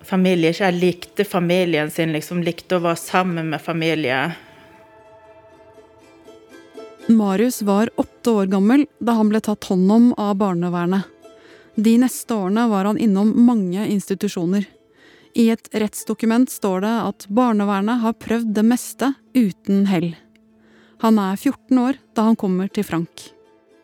Jeg 0.07 0.75
likte 0.75 1.25
familien 1.25 1.91
sin, 1.91 2.13
liksom 2.13 2.43
likte 2.43 2.81
å 2.81 2.85
være 2.89 2.99
sammen 2.99 3.55
med 3.55 3.63
familie. 3.63 4.35
Marius 7.09 7.63
var 7.63 7.91
åtte 7.97 8.31
år 8.31 8.47
gammel 8.47 8.87
da 8.99 9.13
han 9.13 9.29
ble 9.31 9.41
tatt 9.41 9.65
hånd 9.71 9.93
om 9.93 10.07
av 10.19 10.35
barnevernet. 10.41 11.05
De 11.77 11.93
neste 12.03 12.35
årene 12.35 12.67
var 12.69 12.89
han 12.89 12.99
innom 12.99 13.31
mange 13.47 13.87
institusjoner. 13.87 14.65
I 15.37 15.51
et 15.53 15.69
rettsdokument 15.71 16.51
står 16.51 16.81
det 16.83 16.95
at 17.05 17.27
barnevernet 17.29 18.01
har 18.03 18.17
prøvd 18.19 18.55
det 18.57 18.65
meste 18.67 19.13
uten 19.37 19.85
hell. 19.87 20.15
Han 21.05 21.21
er 21.23 21.37
14 21.37 21.79
år 21.79 22.01
da 22.17 22.27
han 22.31 22.39
kommer 22.41 22.73
til 22.73 22.87
Frank. 22.89 23.29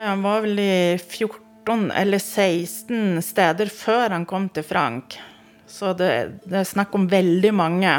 Han 0.01 0.25
var 0.25 0.43
vel 0.43 0.59
i 0.59 0.99
14 0.99 1.93
eller 1.95 2.19
16 2.19 3.23
steder 3.23 3.71
før 3.71 4.17
han 4.17 4.27
kom 4.27 4.49
til 4.49 4.67
Frank. 4.67 5.21
Så 5.69 5.93
det, 5.95 6.43
det 6.43 6.65
er 6.65 6.69
snakk 6.69 6.97
om 6.99 7.07
veldig 7.07 7.55
mange. 7.55 7.95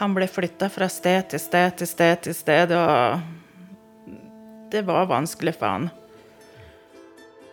Han 0.00 0.16
ble 0.16 0.26
flytta 0.26 0.66
fra 0.72 0.90
sted 0.90 1.30
til 1.30 1.40
sted 1.40 1.78
til 1.78 1.88
sted 1.88 2.24
til 2.26 2.34
sted, 2.34 2.74
og 2.74 3.20
det 4.76 4.84
var 4.88 5.08
vanskelig 5.08 5.56
for 5.56 5.72
han. 5.72 5.88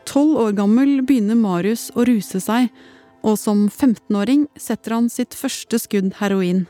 Tolv 0.09 0.35
år 0.43 0.57
gammel 0.57 0.99
begynner 1.07 1.39
Marius 1.39 1.87
å 1.95 2.03
ruse 2.07 2.41
seg, 2.43 2.67
og 3.23 3.37
som 3.39 3.69
15-åring 3.69 4.49
setter 4.59 4.97
han 4.97 5.07
sitt 5.11 5.35
første 5.37 5.79
skudd 5.79 6.11
heroin. 6.19 6.65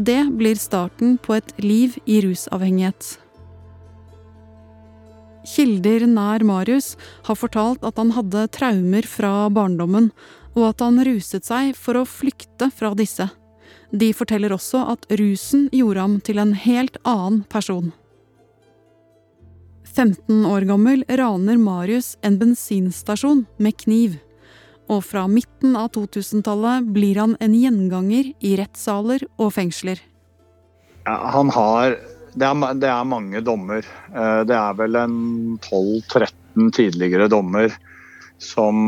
Det 0.00 0.24
blir 0.34 0.58
starten 0.58 1.18
på 1.22 1.36
et 1.36 1.52
liv 1.62 1.94
i 2.10 2.18
rusavhengighet. 2.24 3.14
Kilder 5.50 6.04
nær 6.10 6.42
Marius 6.44 6.94
har 7.28 7.38
fortalt 7.38 7.84
at 7.86 8.00
han 8.00 8.12
hadde 8.16 8.48
traumer 8.56 9.06
fra 9.08 9.48
barndommen, 9.52 10.10
og 10.56 10.72
at 10.72 10.82
han 10.82 10.98
ruset 11.06 11.46
seg 11.46 11.76
for 11.78 12.00
å 12.00 12.08
flykte 12.08 12.72
fra 12.74 12.90
disse. 12.98 13.28
De 13.94 14.10
forteller 14.14 14.52
også 14.54 14.82
at 14.92 15.06
rusen 15.20 15.68
gjorde 15.74 16.02
ham 16.02 16.18
til 16.26 16.42
en 16.42 16.54
helt 16.58 16.98
annen 17.06 17.44
person. 17.50 17.92
15 19.90 20.46
år 20.46 20.66
gammel 20.68 21.04
raner 21.08 21.58
Marius 21.58 22.14
en 22.22 22.38
bensinstasjon 22.38 23.44
med 23.58 23.76
kniv. 23.82 24.18
Og 24.90 25.02
fra 25.06 25.26
midten 25.30 25.76
av 25.78 25.90
2000-tallet 25.94 26.86
blir 26.94 27.18
han 27.20 27.36
en 27.42 27.54
gjenganger 27.54 28.32
i 28.38 28.54
rettssaler 28.58 29.26
og 29.38 29.52
fengsler. 29.54 30.00
Han 31.06 31.50
har 31.54 31.98
det 32.30 32.46
er, 32.46 32.74
det 32.78 32.86
er, 32.86 33.06
mange 33.10 33.40
dommer. 33.42 33.86
Det 34.46 34.54
er 34.54 34.74
vel 34.78 34.98
en 35.00 35.16
12-13 35.58 36.70
tidligere 36.76 37.26
dommer 37.30 37.74
som 38.40 38.86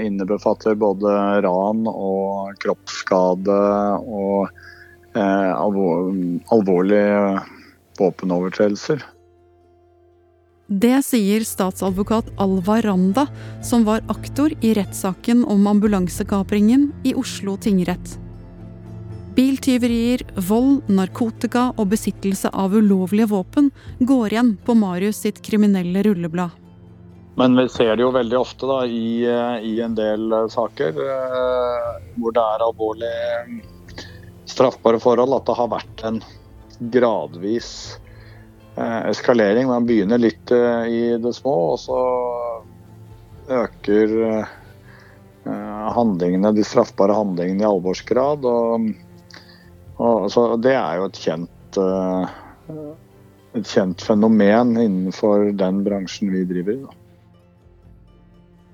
innebefatter 0.00 0.78
både 0.80 1.12
ran 1.44 1.84
og 1.90 2.56
kroppsskade 2.64 3.58
og 4.00 4.48
eh, 5.14 5.52
alvor, 5.52 6.08
alvorlige 6.56 7.38
våpenovertredelser. 8.00 9.04
Det 10.70 11.00
sier 11.02 11.42
statsadvokat 11.42 12.28
Alva 12.38 12.76
Randa, 12.80 13.24
som 13.62 13.82
var 13.84 14.04
aktor 14.06 14.52
i 14.60 14.74
rettssaken 14.74 15.44
om 15.44 15.66
ambulansekapringen 15.66 16.92
i 17.02 17.10
Oslo 17.18 17.56
tingrett. 17.56 18.12
Biltyverier, 19.34 20.22
vold, 20.46 20.86
narkotika 20.86 21.64
og 21.74 21.88
besittelse 21.90 22.52
av 22.54 22.76
ulovlige 22.78 23.26
våpen 23.32 23.72
går 23.98 24.36
igjen 24.36 24.52
på 24.62 24.76
Marius 24.78 25.18
sitt 25.24 25.40
kriminelle 25.42 26.04
rulleblad. 26.06 26.54
Men 27.34 27.58
vi 27.58 27.64
ser 27.68 27.96
det 27.96 28.04
jo 28.04 28.12
veldig 28.14 28.38
ofte 28.38 28.68
da, 28.70 28.84
i, 28.86 29.24
eh, 29.26 29.56
i 29.66 29.80
en 29.82 29.96
del 29.98 30.30
eh, 30.36 30.46
saker 30.54 31.00
eh, 31.02 31.88
hvor 32.14 32.36
det 32.36 32.44
er 32.44 32.64
alvorlig 32.68 33.16
straffbare 34.46 35.02
forhold, 35.02 35.34
at 35.34 35.50
det 35.50 35.58
har 35.58 35.74
vært 35.74 36.06
en 36.06 36.22
gradvis 36.94 37.72
eskalering. 39.10 39.68
Man 39.68 39.86
begynner 39.88 40.20
litt 40.20 40.50
eh, 40.54 40.86
i 40.88 41.02
det 41.22 41.32
små, 41.36 41.54
og 41.74 41.80
så 41.82 42.00
øker 43.50 44.14
eh, 44.28 44.54
handlingene, 45.96 46.52
de 46.56 46.64
straffbare 46.66 47.16
handlingene 47.16 47.64
i 47.64 47.68
alvorsgrad. 47.68 48.46
Og, 48.46 48.90
og, 49.98 50.30
så 50.32 50.46
det 50.62 50.74
er 50.76 51.00
jo 51.00 51.10
et 51.10 51.20
kjent, 51.20 51.78
et 53.58 53.68
kjent 53.68 54.02
fenomen 54.04 54.74
innenfor 54.78 55.50
den 55.58 55.84
bransjen 55.86 56.32
vi 56.34 56.44
driver 56.48 56.76
i. 56.76 56.96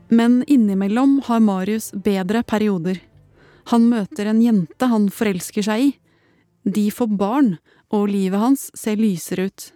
Men 0.08 0.42
innimellom 0.46 1.20
har 1.26 1.42
Marius 1.42 1.90
bedre 1.92 2.44
perioder. 2.46 3.00
Han 3.72 3.88
møter 3.90 4.28
en 4.30 4.42
jente 4.42 4.86
han 4.86 5.08
forelsker 5.10 5.66
seg 5.66 5.86
i. 5.88 5.94
De 6.66 6.90
får 6.94 7.10
barn, 7.18 7.56
og 7.94 8.10
livet 8.10 8.42
hans 8.42 8.68
ser 8.78 8.98
lysere 8.98 9.48
ut. 9.50 9.72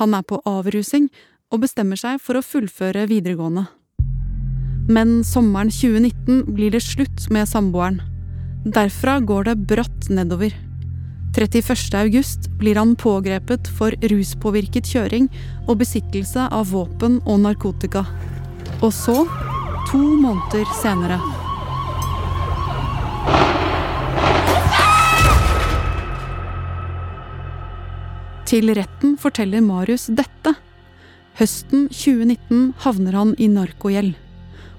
Han 0.00 0.14
er 0.14 0.26
på 0.26 0.40
avrusing 0.48 1.08
og 1.52 1.62
bestemmer 1.62 1.98
seg 2.00 2.18
for 2.22 2.38
å 2.38 2.44
fullføre 2.44 3.06
videregående. 3.10 3.68
Men 4.90 5.22
sommeren 5.24 5.70
2019 5.72 6.54
blir 6.56 6.74
det 6.74 6.82
slutt 6.84 7.28
med 7.32 7.48
samboeren. 7.48 8.00
Derfra 8.64 9.20
går 9.20 9.50
det 9.50 9.56
bratt 9.70 10.10
nedover. 10.10 10.52
31. 11.34 11.94
august 11.98 12.50
blir 12.60 12.78
han 12.78 12.94
pågrepet 12.96 13.70
for 13.78 13.94
ruspåvirket 14.10 14.86
kjøring 14.86 15.30
og 15.66 15.80
besittelse 15.80 16.46
av 16.50 16.70
våpen 16.70 17.18
og 17.24 17.40
narkotika. 17.46 18.04
Og 18.82 18.92
så, 18.94 19.24
to 19.90 20.02
måneder 20.20 20.68
senere 20.82 21.18
Til 28.44 28.68
retten 28.76 29.14
forteller 29.16 29.62
Marius 29.64 30.10
dette. 30.12 30.52
Høsten 31.38 31.86
2019 31.88 32.74
havner 32.84 33.16
han 33.16 33.32
i 33.40 33.48
narkogjeld. 33.48 34.12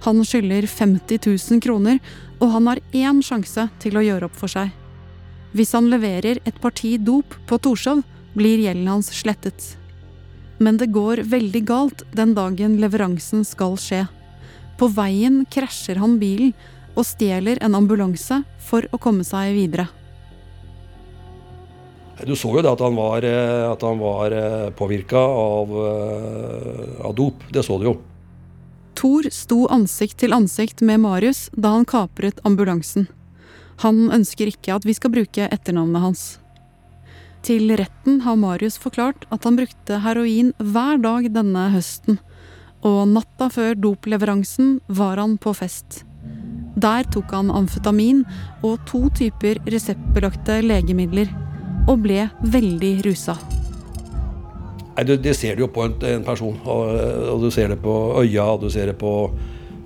Han 0.06 0.22
skylder 0.22 0.68
50 0.70 1.26
000 1.26 1.64
kroner, 1.66 1.98
og 2.38 2.52
han 2.54 2.70
har 2.70 2.82
én 2.94 3.24
sjanse 3.26 3.66
til 3.82 3.98
å 3.98 4.04
gjøre 4.06 4.30
opp 4.30 4.38
for 4.38 4.52
seg. 4.52 4.70
Hvis 5.56 5.74
han 5.74 5.90
leverer 5.90 6.38
et 6.46 6.62
parti 6.62 6.94
dop 7.02 7.34
på 7.50 7.58
Torshov, 7.58 8.04
blir 8.36 8.62
gjelden 8.62 8.92
hans 8.92 9.10
slettet. 9.16 9.74
Men 10.62 10.78
det 10.78 10.92
går 10.94 11.24
veldig 11.32 11.66
galt 11.66 12.06
den 12.14 12.36
dagen 12.38 12.78
leveransen 12.80 13.44
skal 13.48 13.80
skje. 13.82 14.06
På 14.78 14.92
veien 14.94 15.42
krasjer 15.50 15.98
han 16.04 16.20
bilen 16.22 16.54
og 16.94 17.08
stjeler 17.08 17.58
en 17.66 17.76
ambulanse 17.82 18.44
for 18.70 18.86
å 18.94 19.02
komme 19.02 19.26
seg 19.26 19.56
videre. 19.58 19.90
Du 22.24 22.32
så 22.36 22.54
jo 22.54 22.62
det 22.64 22.72
at 22.72 22.80
han 22.80 22.96
var, 22.96 23.26
eh, 23.28 23.72
at 23.72 23.82
var 24.00 24.32
påvirka 24.72 25.20
av, 25.20 25.70
eh, 25.70 27.06
av 27.06 27.16
dop. 27.16 27.44
Det 27.52 27.64
så 27.66 27.78
du 27.80 27.90
jo. 27.90 27.98
Thor 28.96 29.28
sto 29.30 29.66
ansikt 29.68 30.22
til 30.24 30.32
ansikt 30.32 30.82
med 30.82 31.02
Marius 31.04 31.50
da 31.52 31.74
han 31.76 31.86
kapret 31.86 32.40
ambulansen. 32.48 33.10
Han 33.84 34.08
ønsker 34.16 34.48
ikke 34.48 34.78
at 34.78 34.86
vi 34.88 34.96
skal 34.96 35.12
bruke 35.12 35.50
etternavnet 35.52 36.02
hans. 36.02 36.24
Til 37.46 37.76
retten 37.78 38.22
har 38.26 38.40
Marius 38.40 38.80
forklart 38.82 39.28
at 39.30 39.44
han 39.44 39.60
brukte 39.60 40.00
heroin 40.02 40.54
hver 40.58 41.02
dag 41.04 41.28
denne 41.36 41.68
høsten, 41.76 42.18
og 42.86 43.08
natta 43.12 43.52
før 43.52 43.76
dopleveransen 43.76 44.80
var 44.88 45.20
han 45.22 45.36
på 45.38 45.54
fest. 45.54 46.04
Der 46.76 47.06
tok 47.14 47.32
han 47.36 47.52
amfetamin 47.54 48.24
og 48.66 48.80
to 48.90 49.06
typer 49.16 49.60
reseptbelagte 49.70 50.62
legemidler, 50.66 51.30
og 51.86 52.02
ble 52.06 52.28
veldig 52.42 52.94
rusa. 53.06 53.36
Nei, 54.96 55.04
det, 55.04 55.18
det, 55.26 55.34
ser 55.36 55.58
du 55.58 55.66
jo 55.66 55.72
på 55.76 55.84
en, 55.84 55.98
en 56.08 56.24
person. 56.24 56.56
Og, 56.64 56.94
og, 57.34 57.44
du 57.44 57.50
ser 57.52 57.74
det 57.74 57.82
på 57.84 57.96
øya, 58.22 58.46
og 58.54 58.64
du 58.64 58.70
ser 58.72 58.92
det 58.92 58.96
på, 59.02 59.12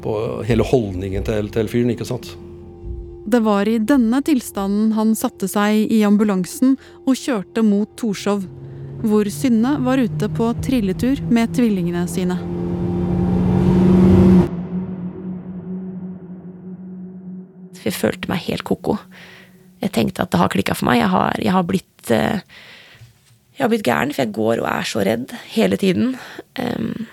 på 0.03 0.13
hele 0.45 0.65
holdningen 0.65 1.25
til, 1.25 1.49
til, 1.53 1.71
fyren. 1.71 1.95
ikke 1.95 2.07
sant? 2.07 2.29
Det 3.29 3.41
var 3.45 3.69
i 3.69 3.79
denne 3.81 4.21
tilstanden 4.25 4.93
han 4.97 5.15
satte 5.17 5.49
seg 5.49 5.89
i 5.91 6.03
ambulansen 6.05 6.77
og 7.05 7.17
kjørte 7.17 7.65
mot 7.65 7.89
Torshov, 7.99 8.45
hvor 9.01 9.29
Synne 9.33 9.75
var 9.85 10.01
ute 10.01 10.29
på 10.37 10.53
trilletur 10.65 11.21
med 11.29 11.53
tvillingene 11.57 12.05
sine. 12.09 12.37
Jeg 17.79 17.95
følte 17.95 18.29
meg 18.29 18.43
helt 18.45 18.65
ko-ko. 18.67 18.97
Jeg 19.79 19.93
tenkte 19.95 20.25
at 20.25 20.33
det 20.33 20.41
har 20.41 20.51
klikka 20.51 20.75
for 20.75 20.89
meg. 20.89 20.99
Jeg 21.01 21.11
har, 21.13 21.39
jeg 21.39 21.55
har 21.55 21.65
blitt 21.67 22.11
uh, 22.15 22.41
jeg 23.59 23.65
har 23.65 23.71
blitt 23.73 23.87
gæren, 23.87 24.11
for 24.15 24.23
jeg 24.23 24.35
går 24.37 24.61
og 24.61 24.67
er 24.71 24.85
så 24.87 25.01
redd 25.03 25.33
hele 25.51 25.75
tiden. 25.79 26.13
Um, 26.55 27.07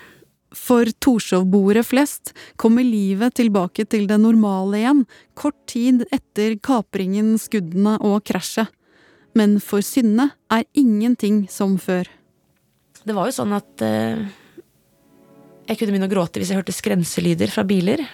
for 0.54 0.86
Torshov-boere 1.02 1.82
flest 1.82 2.30
kommer 2.56 2.86
livet 2.86 3.34
tilbake 3.40 3.82
til 3.90 4.06
det 4.06 4.20
normale 4.22 4.78
igjen, 4.78 5.00
kort 5.34 5.58
tid 5.66 6.04
etter 6.14 6.54
kapringen, 6.62 7.34
skuddene 7.42 7.96
og 7.98 8.22
krasjet. 8.30 8.70
Men 9.36 9.58
for 9.60 9.82
Synne 9.82 10.30
er 10.54 10.62
ingenting 10.78 11.48
som 11.50 11.74
før. 11.82 12.06
Det 13.02 13.14
var 13.14 13.26
jo 13.26 13.34
sånn 13.36 13.52
at 13.58 13.82
uh, 13.82 14.22
jeg 15.66 15.80
kunne 15.80 15.96
begynne 15.96 16.06
å 16.06 16.14
gråte 16.14 16.38
hvis 16.38 16.54
jeg 16.54 16.62
hørte 16.62 16.78
skrenselyder 16.78 17.50
fra 17.50 17.66
biler. 17.66 18.06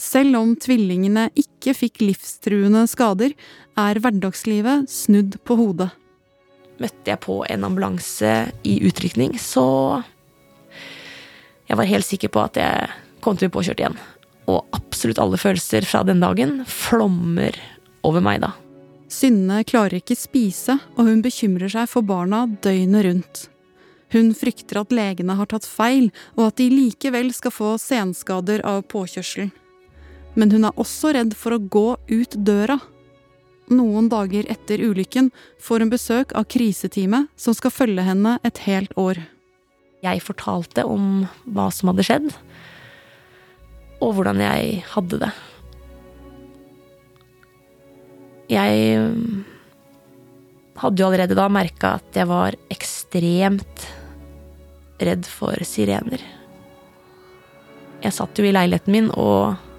Selv 0.00 0.38
om 0.40 0.54
tvillingene 0.56 1.28
ikke 1.38 1.76
fikk 1.76 2.00
livstruende 2.00 2.86
skader, 2.88 3.36
er 3.78 4.00
hverdagslivet 4.00 4.88
snudd 4.90 5.36
på 5.44 5.58
hodet 5.60 5.90
møtte 6.80 7.12
jeg 7.12 7.20
på 7.22 7.40
en 7.48 7.66
ambulanse 7.68 8.32
i 8.66 8.80
utrykning, 8.88 9.36
så 9.38 10.02
Jeg 11.70 11.78
var 11.78 11.86
helt 11.86 12.02
sikker 12.02 12.32
på 12.34 12.40
at 12.42 12.56
jeg 12.58 12.86
kom 13.22 13.36
til 13.38 13.46
å 13.46 13.50
bli 13.50 13.54
påkjørt 13.60 13.78
igjen. 13.78 13.98
Og 14.50 14.74
absolutt 14.74 15.20
alle 15.22 15.38
følelser 15.38 15.84
fra 15.86 16.00
den 16.02 16.18
dagen 16.18 16.64
flommer 16.66 17.54
over 18.02 18.24
meg 18.26 18.40
da. 18.42 18.48
Synne 19.06 19.60
klarer 19.62 20.00
ikke 20.00 20.16
spise, 20.18 20.80
og 20.98 21.06
hun 21.06 21.22
bekymrer 21.22 21.70
seg 21.70 21.86
for 21.92 22.02
barna 22.02 22.40
døgnet 22.50 23.06
rundt. 23.06 23.44
Hun 24.10 24.32
frykter 24.34 24.80
at 24.82 24.90
legene 24.90 25.38
har 25.38 25.46
tatt 25.46 25.62
feil, 25.62 26.10
og 26.34 26.48
at 26.48 26.58
de 26.58 26.66
likevel 26.74 27.30
skal 27.38 27.54
få 27.54 27.76
senskader 27.78 28.66
av 28.66 28.82
påkjørselen. 28.90 29.54
Men 30.38 30.52
hun 30.54 30.68
er 30.68 30.78
også 30.78 31.14
redd 31.16 31.34
for 31.38 31.56
å 31.56 31.62
gå 31.62 31.88
ut 32.10 32.36
døra 32.38 32.78
noen 33.70 34.08
dager 34.10 34.48
etter 34.50 34.82
ulykken 34.82 35.30
får 35.62 35.84
hun 35.84 35.92
besøk 35.92 36.34
av 36.38 36.48
kriseteamet 36.50 37.30
som 37.38 37.54
skal 37.54 37.70
følge 37.70 38.02
henne 38.02 38.38
et 38.46 38.64
helt 38.66 38.92
år. 38.98 39.20
Jeg 40.02 40.24
fortalte 40.24 40.84
om 40.88 41.28
hva 41.44 41.68
som 41.74 41.92
hadde 41.92 42.06
skjedd, 42.08 42.28
og 44.00 44.16
hvordan 44.16 44.40
jeg 44.42 44.82
hadde 44.94 45.20
det. 45.22 45.30
Jeg 48.50 48.98
mm, 48.98 49.40
hadde 50.80 51.02
jo 51.02 51.06
allerede 51.06 51.38
da 51.38 51.46
merka 51.52 51.94
at 52.00 52.16
jeg 52.16 52.26
var 52.26 52.56
ekstremt 52.72 53.86
redd 54.98 55.28
for 55.30 55.62
sirener. 55.68 56.24
Jeg 58.00 58.16
satt 58.16 58.40
jo 58.40 58.48
i 58.48 58.54
leiligheten 58.56 58.96
min 58.96 59.12
og 59.12 59.69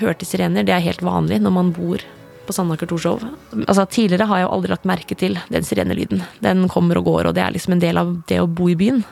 hørte 0.00 0.26
sirener. 0.28 0.66
Det 0.66 0.74
er 0.74 0.84
helt 0.84 1.04
vanlig 1.04 1.40
når 1.42 1.54
man 1.54 1.74
bor 1.76 2.02
på 2.48 2.54
Sandaker 2.56 2.88
Torshov. 2.88 3.22
Altså, 3.66 3.84
tidligere 3.84 4.28
har 4.30 4.40
jeg 4.40 4.48
jo 4.48 4.54
aldri 4.56 4.72
lagt 4.72 4.88
merke 4.88 5.16
til 5.18 5.36
den 5.52 5.66
sirenelyden. 5.66 6.24
Den 6.44 6.64
kommer 6.72 7.00
og 7.00 7.10
går, 7.10 7.28
og 7.28 7.36
det 7.36 7.44
er 7.44 7.54
liksom 7.54 7.76
en 7.76 7.84
del 7.84 8.00
av 8.00 8.14
det 8.30 8.40
å 8.40 8.48
bo 8.48 8.70
i 8.72 8.78
byen. 8.78 9.02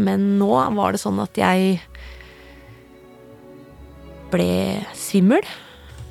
Men 0.00 0.34
nå 0.40 0.50
var 0.78 0.94
det 0.94 1.02
sånn 1.02 1.20
at 1.22 1.38
jeg 1.38 1.78
ble 4.32 4.82
svimmel. 4.98 5.44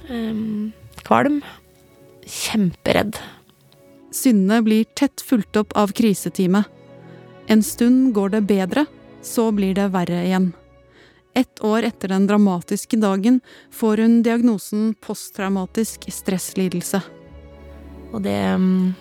Um, 0.08 0.72
kvalm. 1.04 1.42
Kjemperedd. 2.24 3.18
Synne 4.14 4.62
blir 4.64 4.86
tett 4.96 5.24
fulgt 5.26 5.58
opp 5.60 5.74
av 5.80 5.92
kriseteamet. 5.98 6.70
En 7.52 7.64
stund 7.66 8.14
går 8.16 8.38
det 8.38 8.46
bedre, 8.48 8.86
så 9.26 9.50
blir 9.52 9.74
det 9.76 9.90
verre 9.92 10.22
igjen. 10.24 10.54
Ett 11.34 11.64
år 11.64 11.84
etter 11.84 12.08
den 12.08 12.28
dramatiske 12.28 12.98
dagen 13.02 13.40
får 13.72 13.98
hun 13.98 14.20
diagnosen 14.24 14.94
posttraumatisk 15.02 16.06
stresslidelse. 16.14 17.02
Og 18.14 18.22
det 18.22 18.38
mm, 18.38 18.94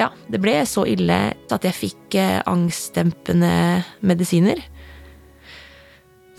Ja, 0.00 0.10
det 0.28 0.40
ble 0.40 0.58
så 0.68 0.84
ille 0.88 1.16
at 1.52 1.64
jeg 1.64 1.76
fikk 1.76 2.16
eh, 2.20 2.42
angstdempende 2.48 3.52
medisiner. 4.04 4.60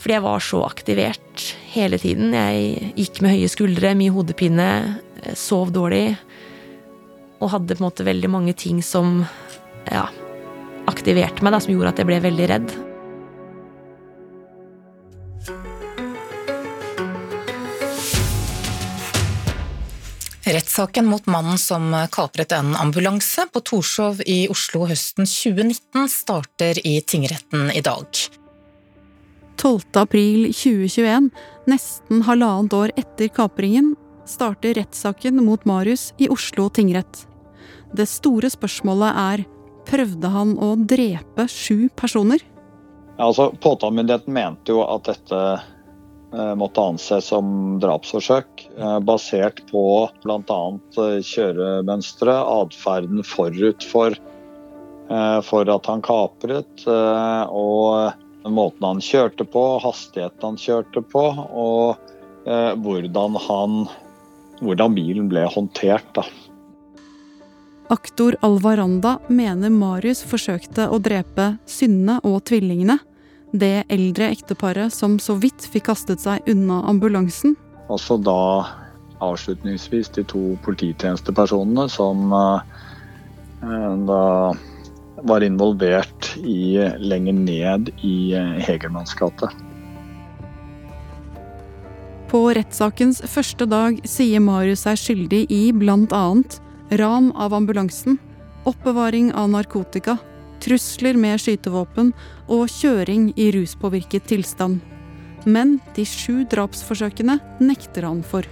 Fordi 0.01 0.15
jeg 0.17 0.25
var 0.25 0.41
så 0.41 0.63
aktivert 0.65 1.43
hele 1.73 1.99
tiden. 2.01 2.33
Jeg 2.33 2.93
gikk 2.97 3.21
med 3.21 3.35
høye 3.35 3.49
skuldre, 3.53 3.93
mye 3.97 4.13
hodepine, 4.13 4.69
eh, 5.21 5.35
sov 5.37 5.73
dårlig. 5.73 6.15
Og 7.41 7.53
hadde 7.53 7.77
på 7.77 7.81
en 7.83 7.89
måte 7.89 8.05
veldig 8.05 8.29
mange 8.33 8.53
ting 8.57 8.81
som 8.85 9.23
ja, 9.89 10.07
aktiverte 10.89 11.45
meg, 11.45 11.53
da, 11.53 11.61
som 11.61 11.73
gjorde 11.73 11.93
at 11.93 12.01
jeg 12.01 12.09
ble 12.09 12.21
veldig 12.29 12.49
redd. 12.53 12.79
Rettssaken 20.51 21.05
mot 21.05 21.25
mannen 21.25 21.57
som 21.57 22.07
kapret 22.11 22.51
en 22.51 22.75
ambulanse 22.75 23.45
på 23.53 23.59
Torshov 23.63 24.19
i 24.27 24.49
Oslo 24.51 24.83
høsten 24.89 25.23
2019 25.23 26.09
starter 26.11 26.81
i 26.87 26.97
tingretten 27.07 27.69
i 27.71 27.79
dag. 27.85 28.09
12. 29.61 29.79
april 30.01 30.49
2021, 30.51 31.29
nesten 31.71 32.25
halvannet 32.27 32.75
år 32.75 32.91
etter 32.99 33.31
kapringen, 33.31 33.93
starter 34.27 34.75
rettssaken 34.75 35.39
mot 35.45 35.63
Marius 35.63 36.09
i 36.19 36.27
Oslo 36.27 36.67
tingrett. 36.67 37.23
Det 37.95 38.09
store 38.11 38.51
spørsmålet 38.51 39.23
er 39.23 39.47
prøvde 39.87 40.35
han 40.35 40.57
å 40.59 40.73
drepe 40.75 41.47
sju 41.47 41.87
personer? 41.95 42.43
Ja, 43.15 43.29
altså, 43.29 43.53
Påtalemyndigheten 43.55 44.35
mente 44.35 44.75
jo 44.75 44.83
at 44.83 45.07
dette 45.07 45.45
måtte 46.31 46.81
anses 46.81 47.25
som 47.31 47.79
drapsforsøk, 47.83 48.69
eh, 48.77 48.99
basert 48.99 49.61
på 49.71 49.83
bl.a. 50.23 50.59
Eh, 51.03 51.17
kjøremønsteret, 51.27 52.51
atferden 52.63 53.25
forut 53.27 53.83
for, 53.83 54.15
for 55.43 55.67
at 55.67 55.87
han 55.91 55.99
kapret, 55.99 56.85
og 56.87 58.13
måten 58.47 58.85
han 58.85 59.01
kjørte 59.03 59.43
på, 59.43 59.63
hastigheten 59.83 60.53
han 60.53 60.59
kjørte 60.61 61.03
på, 61.03 61.23
og 61.51 61.99
hvordan, 62.79 63.35
han, 63.49 63.75
hvordan 64.63 64.95
bilen 64.95 65.27
ble 65.33 65.43
håndtert. 65.51 66.07
da. 66.15 66.23
Aktor 67.91 68.39
Alvaranda 68.39 69.17
mener 69.27 69.73
Marius 69.75 70.23
forsøkte 70.23 70.87
å 70.87 71.01
drepe 71.03 71.57
Synne 71.67 72.21
og 72.23 72.45
tvillingene 72.47 73.01
det 73.51 73.83
eldre 73.91 74.31
ekteparet 74.31 74.93
som 74.93 75.17
så 75.19 75.35
vidt 75.39 75.65
fikk 75.67 75.89
kastet 75.89 76.23
seg 76.23 76.45
unna 76.51 76.81
ambulansen. 76.89 77.55
Også 77.91 78.17
da 78.23 78.67
avslutningsvis 79.21 80.09
de 80.15 80.23
to 80.25 80.43
polititjenestepersonene 80.65 81.87
som 81.91 82.31
uh, 82.33 82.61
da 84.07 84.21
var 85.21 85.43
involvert 85.45 86.31
i 86.41 86.79
lenger 86.97 87.35
ned 87.37 87.91
i 88.01 88.33
Hegermanns 88.65 89.13
gate. 89.19 89.51
På 92.31 92.45
rettssakens 92.55 93.19
første 93.27 93.67
dag 93.67 93.99
sier 94.07 94.39
Marius 94.39 94.85
seg 94.87 94.97
skyldig 94.97 95.43
i 95.51 95.63
bl.a. 95.75 96.25
ran 97.01 97.27
av 97.35 97.53
ambulansen, 97.53 98.17
oppbevaring 98.63 99.33
av 99.35 99.51
narkotika, 99.51 100.15
trusler 100.61 101.17
med 101.19 101.41
skytevåpen 101.41 102.13
og 102.51 102.69
kjøring 102.71 103.31
i 103.39 103.49
ruspåvirket 103.55 104.29
tilstand. 104.29 104.79
Men 105.45 105.79
de 105.95 106.05
sju 106.05 106.43
drapsforsøkene 106.49 107.39
nekter 107.63 108.05
han 108.05 108.21
for. 108.23 108.45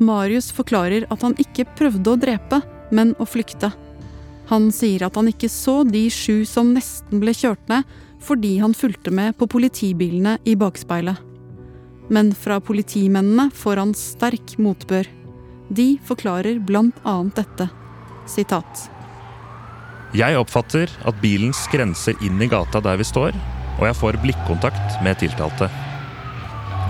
Marius 0.00 0.48
forklarer 0.56 1.04
at 1.12 1.22
han 1.22 1.36
ikke 1.38 1.68
prøvde 1.76 2.14
å 2.14 2.18
drepe, 2.18 2.62
men 2.90 3.12
å 3.20 3.26
flykte. 3.28 3.70
Han 4.50 4.70
sier 4.74 5.04
at 5.06 5.14
han 5.18 5.28
ikke 5.30 5.50
så 5.52 5.82
de 5.86 6.06
sju 6.10 6.42
som 6.48 6.72
nesten 6.74 7.20
ble 7.22 7.34
kjørt 7.36 7.68
ned, 7.70 7.84
fordi 8.20 8.56
han 8.60 8.74
fulgte 8.76 9.12
med 9.14 9.36
på 9.38 9.48
politibilene 9.48 10.38
i 10.48 10.56
bakspeilet. 10.58 11.20
Men 12.10 12.32
fra 12.34 12.58
politimennene 12.60 13.50
får 13.54 13.80
han 13.80 13.92
sterk 13.96 14.56
motbør. 14.58 15.06
De 15.70 15.92
forklarer 16.04 16.58
blant 16.66 16.96
annet 17.06 17.38
dette. 17.38 17.68
Sitat. 18.30 18.86
Jeg 20.16 20.38
oppfatter 20.38 20.90
at 21.06 21.18
bilen 21.22 21.52
skrenser 21.54 22.18
inn 22.26 22.40
i 22.42 22.48
gata 22.50 22.80
der 22.82 22.98
vi 22.98 23.06
står, 23.06 23.36
og 23.78 23.86
jeg 23.86 23.98
får 23.98 24.18
blikkontakt 24.22 24.98
med 25.04 25.18
tiltalte. 25.22 25.70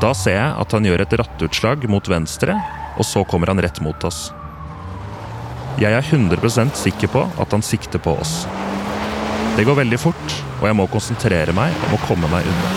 Da 0.00 0.12
ser 0.16 0.38
jeg 0.38 0.52
at 0.62 0.72
han 0.72 0.86
gjør 0.88 1.04
et 1.04 1.16
rattutslag 1.20 1.84
mot 1.92 2.08
venstre, 2.08 2.56
og 2.96 3.04
så 3.04 3.24
kommer 3.28 3.52
han 3.52 3.60
rett 3.60 3.80
mot 3.84 4.08
oss. 4.08 4.30
Jeg 5.80 5.92
er 5.96 6.04
100% 6.04 6.76
sikker 6.76 7.12
på 7.12 7.26
at 7.40 7.52
han 7.56 7.64
sikter 7.64 8.00
på 8.02 8.16
oss. 8.20 8.44
Det 9.56 9.66
går 9.68 9.82
veldig 9.82 10.00
fort, 10.00 10.36
og 10.60 10.68
jeg 10.68 10.76
må 10.80 10.88
konsentrere 10.92 11.56
meg 11.56 11.76
om 11.88 11.96
å 11.96 12.04
komme 12.08 12.32
meg 12.32 12.48
unna. 12.48 12.76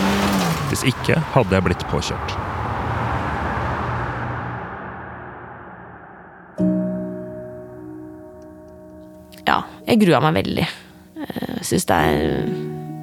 Hvis 0.72 0.88
ikke 0.92 1.20
hadde 1.36 1.56
jeg 1.56 1.68
blitt 1.70 1.88
påkjørt. 1.92 2.43
Jeg 9.94 10.08
grua 10.08 10.18
meg 10.26 10.40
veldig. 10.40 10.64
Jeg 11.22 11.66
syns 11.70 11.84
det 11.86 11.98
er 12.02 12.48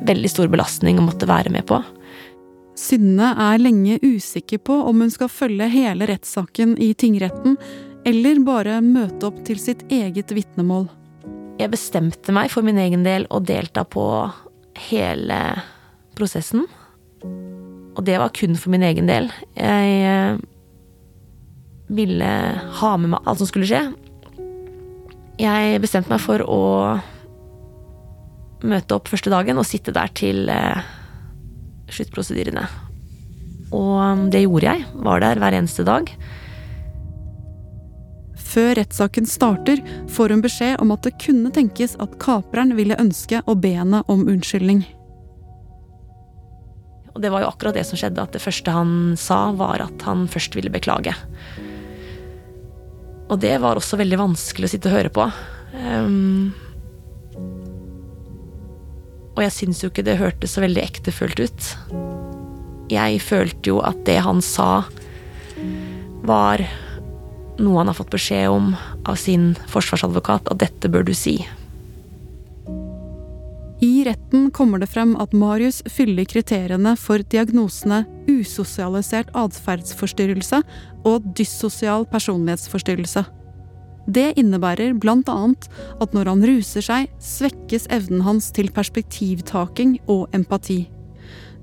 veldig 0.09 0.31
stor 0.33 0.48
belastning 0.50 0.96
å 0.98 1.05
måtte 1.07 1.29
være 1.31 1.53
med 1.55 1.62
på. 1.68 1.79
Synne 2.74 3.29
er 3.44 3.61
lenge 3.62 4.00
usikker 4.03 4.59
på 4.66 4.74
om 4.88 5.05
hun 5.05 5.12
skal 5.14 5.31
følge 5.31 5.68
hele 5.70 6.09
rettssaken 6.11 6.74
i 6.83 6.90
tingretten, 6.98 7.55
eller 8.03 8.42
bare 8.42 8.81
møte 8.83 9.29
opp 9.29 9.38
til 9.46 9.62
sitt 9.62 9.85
eget 9.92 10.35
vitnemål. 10.35 10.88
Jeg 11.62 11.70
bestemte 11.70 12.35
meg 12.35 12.50
for 12.50 12.66
min 12.66 12.83
egen 12.83 13.07
del 13.07 13.29
å 13.31 13.38
delta 13.38 13.87
på 13.87 14.09
hele 14.90 15.40
prosessen. 16.18 16.66
Og 17.22 18.03
det 18.03 18.18
var 18.18 18.35
kun 18.35 18.59
for 18.59 18.74
min 18.74 18.83
egen 18.90 19.07
del. 19.07 19.31
Jeg 19.55 19.96
eh, 20.11 20.42
ville 21.87 22.37
ha 22.83 22.94
med 22.98 23.14
meg 23.14 23.31
alt 23.31 23.44
som 23.44 23.55
skulle 23.55 23.70
skje. 23.70 23.85
Jeg 25.40 25.81
bestemte 25.81 26.12
meg 26.12 26.20
for 26.20 26.42
å 26.44 26.62
møte 28.61 28.96
opp 28.96 29.09
første 29.09 29.33
dagen 29.33 29.57
og 29.57 29.64
sitte 29.64 29.94
der 29.96 30.11
til 30.12 30.50
eh, 30.53 30.83
sluttprosedyrene. 31.88 32.66
Og 33.72 34.29
det 34.35 34.44
gjorde 34.44 34.74
jeg. 34.74 34.85
Var 35.07 35.24
der 35.24 35.40
hver 35.40 35.57
eneste 35.57 35.87
dag. 35.87 36.12
Før 38.50 38.74
rettssaken 38.81 39.29
starter, 39.31 39.81
får 40.11 40.35
hun 40.35 40.42
beskjed 40.44 40.81
om 40.83 40.90
at 40.92 41.07
det 41.07 41.16
kunne 41.22 41.53
tenkes 41.55 41.94
at 42.03 42.18
kapreren 42.22 42.74
ville 42.76 42.98
ønske 42.98 43.40
å 43.46 43.55
be 43.55 43.76
henne 43.79 44.03
om 44.11 44.26
unnskyldning. 44.26 44.83
Og 47.14 47.22
det 47.22 47.31
var 47.33 47.44
jo 47.44 47.50
akkurat 47.50 47.79
det 47.79 47.87
som 47.87 47.98
skjedde, 47.98 48.22
at 48.22 48.35
det 48.35 48.42
første 48.42 48.74
han 48.74 49.14
sa, 49.18 49.50
var 49.57 49.83
at 49.87 50.05
han 50.07 50.26
først 50.31 50.59
ville 50.59 50.72
beklage. 50.72 51.14
Og 53.30 53.38
det 53.42 53.54
var 53.62 53.78
også 53.78 53.98
veldig 54.00 54.18
vanskelig 54.18 54.66
å 54.66 54.72
sitte 54.72 54.90
og 54.90 54.96
høre 54.96 55.12
på. 55.14 55.26
Um, 55.78 56.50
og 59.36 59.44
jeg 59.46 59.54
syns 59.54 59.84
jo 59.84 59.90
ikke 59.92 60.04
det 60.04 60.18
hørtes 60.20 60.56
så 60.56 60.64
veldig 60.64 60.82
ektefølt 60.82 61.40
ut. 61.40 61.68
Jeg 62.90 63.22
følte 63.22 63.70
jo 63.70 63.78
at 63.86 64.02
det 64.08 64.18
han 64.26 64.42
sa, 64.42 64.82
var 66.26 66.64
noe 67.60 67.78
han 67.78 67.90
har 67.90 67.96
fått 67.96 68.12
beskjed 68.12 68.50
om 68.50 68.72
av 69.08 69.16
sin 69.20 69.52
forsvarsadvokat, 69.70 70.50
at 70.50 70.60
dette 70.60 70.90
bør 70.92 71.06
du 71.06 71.14
si. 71.16 71.38
I 73.80 74.04
retten 74.04 74.50
kommer 74.52 74.78
det 74.78 74.90
frem 74.92 75.14
at 75.16 75.32
Marius 75.32 75.78
fyller 75.88 76.26
kriteriene 76.28 76.92
for 77.00 77.22
diagnosene 77.32 78.02
usosialisert 78.28 79.30
atferdsforstyrrelse 79.32 80.60
og 81.08 81.30
dyssosial 81.38 82.04
personlighetsforstyrrelse. 82.10 83.24
Det 84.10 84.26
innebærer 84.40 84.92
bl.a. 85.00 85.36
at 86.02 86.16
når 86.16 86.28
han 86.28 86.44
ruser 86.44 86.84
seg, 86.84 87.08
svekkes 87.24 87.88
evnen 87.94 88.24
hans 88.26 88.50
til 88.52 88.68
perspektivtaking 88.74 89.96
og 90.12 90.28
empati. 90.36 90.82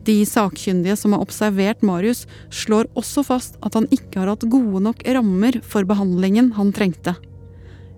De 0.08 0.18
sakkyndige 0.26 0.96
som 0.98 1.14
har 1.14 1.22
observert 1.22 1.84
Marius, 1.86 2.24
slår 2.50 2.90
også 2.98 3.26
fast 3.28 3.62
at 3.62 3.78
han 3.78 3.90
ikke 3.92 4.24
har 4.24 4.32
hatt 4.32 4.48
gode 4.50 4.82
nok 4.88 5.06
rammer 5.06 5.60
for 5.62 5.86
behandlingen 5.86 6.54
han 6.58 6.74
trengte. 6.74 7.14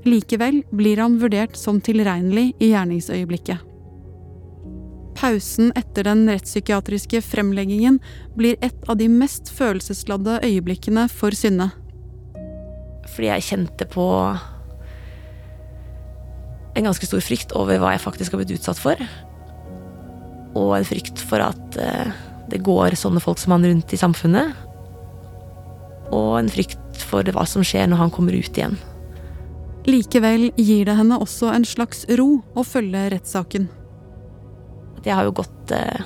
Likevel 0.08 0.64
blir 0.76 1.00
han 1.04 1.20
vurdert 1.22 1.56
som 1.60 1.80
tilregnelig 1.84 2.50
i 2.60 2.74
gjerningsøyeblikket. 2.74 3.69
Pausen 5.20 5.74
etter 5.76 6.08
den 6.08 6.24
rettspsykiatriske 6.32 7.20
fremleggingen 7.26 7.98
blir 8.40 8.56
et 8.64 8.86
av 8.88 8.96
de 9.02 9.10
mest 9.12 9.52
følelsesladde 9.52 10.38
øyeblikkene 10.48 11.10
for 11.12 11.36
Synne. 11.36 11.74
Fordi 13.10 13.28
jeg 13.28 13.48
kjente 13.50 13.88
på 13.92 14.06
en 16.80 16.88
ganske 16.88 17.10
stor 17.10 17.24
frykt 17.26 17.52
over 17.58 17.82
hva 17.82 17.92
jeg 17.96 18.04
faktisk 18.06 18.32
har 18.32 18.42
blitt 18.42 18.56
utsatt 18.56 18.80
for. 18.80 19.02
Og 20.56 20.72
en 20.78 20.88
frykt 20.88 21.20
for 21.20 21.44
at 21.44 21.80
eh, 21.84 22.14
det 22.50 22.62
går 22.64 22.96
sånne 22.98 23.20
folk 23.24 23.42
som 23.42 23.58
han 23.58 23.68
rundt 23.68 23.92
i 23.92 24.00
samfunnet. 24.00 24.54
Og 26.16 26.38
en 26.40 26.52
frykt 26.54 27.04
for 27.10 27.28
hva 27.36 27.44
som 27.50 27.66
skjer 27.66 27.90
når 27.90 28.06
han 28.06 28.14
kommer 28.14 28.38
ut 28.38 28.56
igjen. 28.56 28.80
Likevel 29.90 30.50
gir 30.56 30.88
det 30.88 30.96
henne 30.96 31.20
også 31.20 31.52
en 31.52 31.68
slags 31.68 32.06
ro 32.16 32.40
å 32.56 32.64
følge 32.68 33.10
rettssaken. 33.16 33.68
Jeg 35.06 35.16
har 35.16 35.28
jo 35.28 35.36
gått 35.40 35.74
eh, 35.76 36.02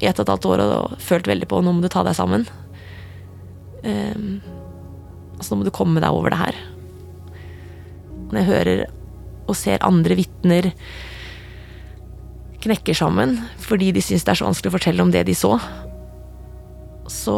i 0.00 0.08
ett 0.08 0.18
og 0.18 0.26
et 0.26 0.32
halvt 0.34 0.48
år 0.50 0.62
og 0.64 0.96
følt 1.02 1.28
veldig 1.30 1.48
på 1.48 1.62
nå 1.64 1.72
må 1.72 1.84
du 1.84 1.90
ta 1.92 2.02
deg 2.06 2.16
sammen. 2.18 2.46
Um, 3.86 4.40
altså 5.36 5.52
nå 5.52 5.60
må 5.60 5.66
du 5.68 5.74
komme 5.74 6.02
deg 6.02 6.12
over 6.12 6.34
det 6.34 6.40
her. 6.40 6.58
Når 8.26 8.40
jeg 8.40 8.48
hører 8.50 8.84
og 9.46 9.54
ser 9.56 9.84
andre 9.86 10.16
vitner 10.18 10.72
knekker 12.66 12.96
sammen 12.98 13.36
fordi 13.62 13.92
de 13.94 14.02
syns 14.02 14.24
det 14.26 14.32
er 14.32 14.40
så 14.40 14.48
vanskelig 14.48 14.72
å 14.72 14.74
fortelle 14.74 15.04
om 15.04 15.12
det 15.14 15.22
de 15.28 15.36
så, 15.38 15.52
så 17.12 17.36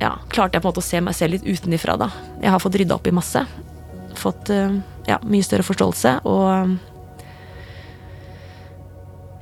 ja, 0.00 0.14
klarte 0.32 0.56
jeg 0.56 0.64
på 0.64 0.68
en 0.68 0.72
måte 0.72 0.82
å 0.82 0.86
se 0.86 1.00
meg 1.04 1.16
selv 1.16 1.36
litt 1.36 1.46
utenifra, 1.46 1.98
da. 2.00 2.08
Jeg 2.42 2.52
har 2.52 2.62
fått 2.62 2.76
rydda 2.80 2.96
opp 2.96 3.06
i 3.08 3.14
masse. 3.14 3.44
Fått 4.18 4.50
eh, 4.52 4.74
ja, 5.08 5.20
mye 5.28 5.46
større 5.46 5.66
forståelse 5.66 6.16
og 6.28 6.74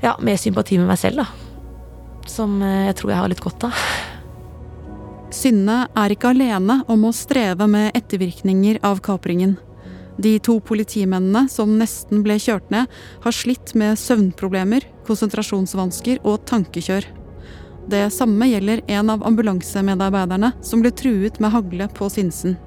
ja, 0.02 0.16
mer 0.20 0.36
sympati 0.40 0.78
med 0.80 0.90
meg 0.90 1.00
selv, 1.00 1.22
da. 1.22 1.26
Som 2.28 2.60
eh, 2.62 2.88
jeg 2.88 2.98
tror 2.98 3.12
jeg 3.12 3.22
har 3.22 3.32
litt 3.32 3.42
godt 3.44 3.68
av. 3.68 3.84
Synne 5.32 5.86
er 5.96 6.12
ikke 6.12 6.34
alene 6.34 6.82
om 6.92 7.06
å 7.08 7.14
streve 7.16 7.66
med 7.70 7.94
ettervirkninger 7.96 8.82
av 8.84 9.00
kapringen. 9.04 9.56
De 10.20 10.34
to 10.44 10.58
politimennene 10.60 11.46
som 11.48 11.72
nesten 11.78 12.20
ble 12.24 12.36
kjørt 12.42 12.68
ned, 12.70 12.90
har 13.24 13.34
slitt 13.34 13.72
med 13.78 13.96
søvnproblemer, 13.98 14.84
konsentrasjonsvansker 15.08 16.20
og 16.28 16.44
tankekjør. 16.50 17.06
Det 17.88 18.04
samme 18.14 18.46
gjelder 18.46 18.84
en 18.92 19.10
av 19.10 19.24
ambulansemedarbeiderne 19.26 20.52
som 20.62 20.84
ble 20.84 20.92
truet 20.94 21.40
med 21.42 21.54
hagle 21.56 21.88
på 21.96 22.10
Sinsen. 22.12 22.58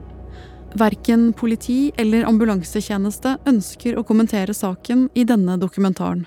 Verken 0.76 1.30
politi 1.38 1.94
eller 2.02 2.26
ambulansetjeneste 2.28 3.38
ønsker 3.48 3.96
å 3.96 4.04
kommentere 4.04 4.58
saken 4.58 5.08
i 5.16 5.24
denne 5.24 5.56
dokumentaren. 5.62 6.26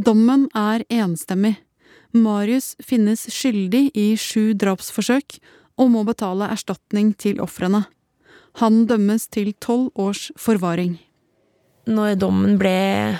Dommen 0.00 0.46
er 0.56 0.84
enstemmig. 0.88 1.58
Marius 2.16 2.72
finnes 2.80 3.26
skyldig 3.28 3.90
i 3.98 4.06
sju 4.18 4.54
drapsforsøk 4.56 5.36
og 5.80 5.90
må 5.92 6.04
betale 6.08 6.48
erstatning 6.54 7.12
til 7.20 7.42
ofrene. 7.44 7.82
Han 8.62 8.86
dømmes 8.88 9.28
til 9.28 9.52
tolv 9.60 9.90
års 10.00 10.30
forvaring. 10.40 10.96
Når 11.90 12.16
dommen 12.22 12.56
ble 12.60 13.18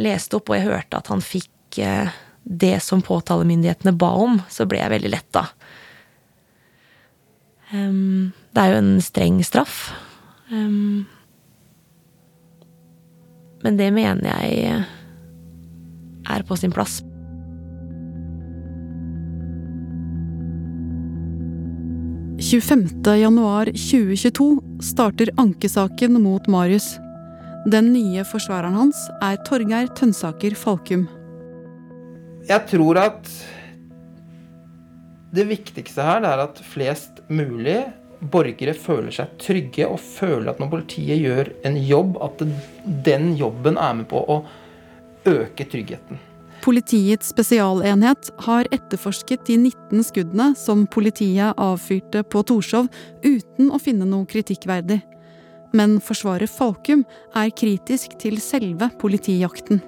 lest 0.00 0.32
opp 0.36 0.50
og 0.50 0.56
jeg 0.56 0.68
hørte 0.70 1.02
at 1.02 1.12
han 1.12 1.22
fikk 1.24 1.80
eh, 1.84 2.16
det 2.46 2.78
som 2.84 3.04
påtalemyndighetene 3.04 3.92
ba 3.98 4.14
om, 4.22 4.40
så 4.48 4.64
ble 4.68 4.80
jeg 4.80 4.94
veldig 4.96 5.12
letta. 5.12 5.46
Um, 7.74 8.32
det 8.54 8.62
er 8.62 8.72
jo 8.72 8.82
en 8.82 8.92
streng 9.04 9.40
straff. 9.44 9.90
Um, 10.48 11.06
men 13.64 13.80
det 13.80 13.90
mener 13.92 14.30
jeg 14.30 14.84
er 16.32 16.44
på 16.46 16.56
sin 16.58 16.74
plass. 16.74 17.00
januar 23.16 23.66
2022 23.72 24.60
starter 24.82 25.30
ankesaken 25.36 26.22
mot 26.22 26.46
Marius. 26.46 26.98
Den 27.66 27.92
nye 27.92 28.22
forsvareren 28.24 28.76
hans 28.78 29.08
er 29.22 29.40
Torgeir 29.48 29.88
Tønsaker 29.96 30.54
Falkum. 30.54 31.08
Jeg 32.46 32.62
tror 32.70 33.00
at 33.00 33.30
det 35.34 35.48
viktigste 35.48 36.04
her 36.06 36.22
er 36.22 36.44
at 36.44 36.60
flest 36.62 37.24
mulig 37.28 37.80
borgere 38.20 38.72
føler 38.78 39.12
seg 39.12 39.34
trygge 39.42 39.88
og 39.88 39.98
føler 40.00 40.52
at 40.52 40.60
når 40.62 40.70
politiet 40.72 41.20
gjør 41.20 41.50
en 41.68 41.76
jobb, 41.76 42.16
at 42.22 42.44
den 43.04 43.34
jobben 43.36 43.76
er 43.76 43.98
med 43.98 44.08
på 44.12 44.22
å 44.22 44.38
øke 45.26 45.66
tryggheten. 45.68 46.20
Politiets 46.64 47.28
spesialenhet 47.30 48.30
har 48.42 48.66
etterforsket 48.74 49.44
de 49.46 49.58
19 49.68 50.06
skuddene 50.08 50.48
som 50.58 50.86
politiet 50.90 51.54
avfyrte 51.62 52.24
på 52.26 52.42
Torshov 52.48 52.88
uten 53.22 53.68
å 53.70 53.78
finne 53.82 54.08
noe 54.08 54.26
kritikkverdig. 54.26 54.98
Men 55.76 55.98
forsvarer 56.02 56.50
Falkum 56.50 57.04
er 57.36 57.52
kritisk 57.54 58.16
til 58.18 58.40
selve 58.42 58.88
politijakten. 58.98 59.82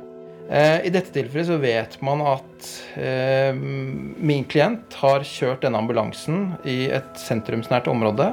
Eh, 0.49 0.87
I 0.87 0.93
dette 0.93 1.13
tilfellet 1.13 1.49
så 1.51 1.59
vet 1.61 1.99
man 2.05 2.23
at 2.25 2.69
eh, 2.97 3.57
min 3.57 4.47
klient 4.49 4.95
har 5.03 5.27
kjørt 5.27 5.67
denne 5.67 5.81
ambulansen 5.83 6.55
i 6.65 6.87
et 6.95 7.19
sentrumsnært 7.21 7.91
område 7.91 8.31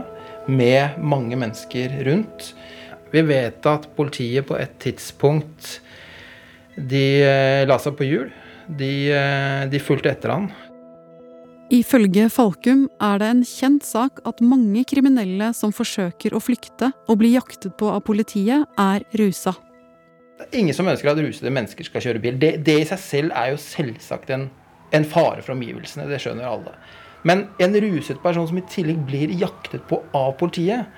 med 0.47 0.99
mange 1.01 1.35
mennesker 1.39 1.97
rundt. 2.07 2.53
Vi 3.11 3.23
vet 3.25 3.65
at 3.67 3.89
politiet 3.97 4.47
på 4.47 4.57
et 4.59 4.77
tidspunkt 4.83 5.79
de 6.75 7.05
eh, 7.23 7.65
la 7.67 7.77
seg 7.81 7.95
på 7.97 8.07
hjul. 8.07 8.31
De, 8.65 8.93
eh, 9.13 9.65
de 9.69 9.81
fulgte 9.81 10.11
etter 10.11 10.33
han. 10.33 10.49
Ifølge 11.73 12.27
Falkum 12.29 12.83
er 13.01 13.21
det 13.21 13.29
en 13.31 13.45
kjent 13.47 13.85
sak 13.85 14.19
at 14.29 14.41
mange 14.45 14.83
kriminelle 14.85 15.49
som 15.57 15.73
forsøker 15.73 16.35
å 16.35 16.41
flykte 16.43 16.91
og 17.09 17.17
blir 17.21 17.39
jaktet 17.39 17.73
på 17.79 17.89
av 17.89 18.03
politiet, 18.05 18.67
er 18.77 19.05
rusa. 19.17 19.55
Det 20.35 20.51
er 20.51 20.59
ingen 20.59 20.77
som 20.77 20.88
ønsker 20.91 21.09
at 21.09 21.21
rusede 21.23 21.53
mennesker 21.53 21.88
skal 21.88 22.03
kjøre 22.05 22.21
bil. 22.21 22.38
Det, 22.38 22.51
det 22.67 22.77
i 22.83 22.85
seg 22.85 23.01
selv 23.01 23.33
er 23.39 23.53
jo 23.53 23.63
selvsagt 23.63 24.29
en, 24.35 24.49
en 24.93 25.07
fare 25.09 25.41
for 25.41 25.55
omgivelsene. 25.55 26.05
Det 26.11 26.19
skjønner 26.21 26.45
alle. 26.49 26.75
Men 27.25 27.47
en 27.57 27.79
ruset 27.81 28.21
person 28.21 28.45
som 28.45 28.59
i 28.61 28.65
tillegg 28.69 29.01
blir 29.07 29.33
jaktet 29.39 29.88
på 29.89 30.03
av 30.13 30.35
politiet, 30.38 30.91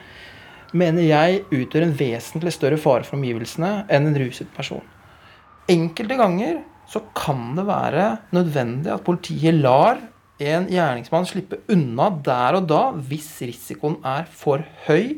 mener 0.75 1.05
jeg 1.05 1.45
utgjør 1.47 1.85
en 1.85 1.95
vesentlig 1.95 2.51
større 2.57 2.79
fare 2.81 3.07
for 3.07 3.15
omgivelsene 3.15 3.85
enn 3.87 4.09
en 4.09 4.19
ruset 4.19 4.49
person. 4.57 4.83
Enkelte 5.67 6.15
ganger 6.15 6.62
så 6.88 7.01
kan 7.15 7.56
det 7.58 7.65
være 7.67 8.06
nødvendig 8.32 8.93
at 8.93 9.03
politiet 9.03 9.58
lar 9.60 9.99
en 10.39 10.67
gjerningsmann 10.71 11.25
slippe 11.27 11.60
unna 11.73 12.08
der 12.23 12.60
og 12.60 12.69
da 12.69 12.84
hvis 13.10 13.27
risikoen 13.43 13.97
er 14.06 14.30
for 14.32 14.63
høy. 14.88 15.17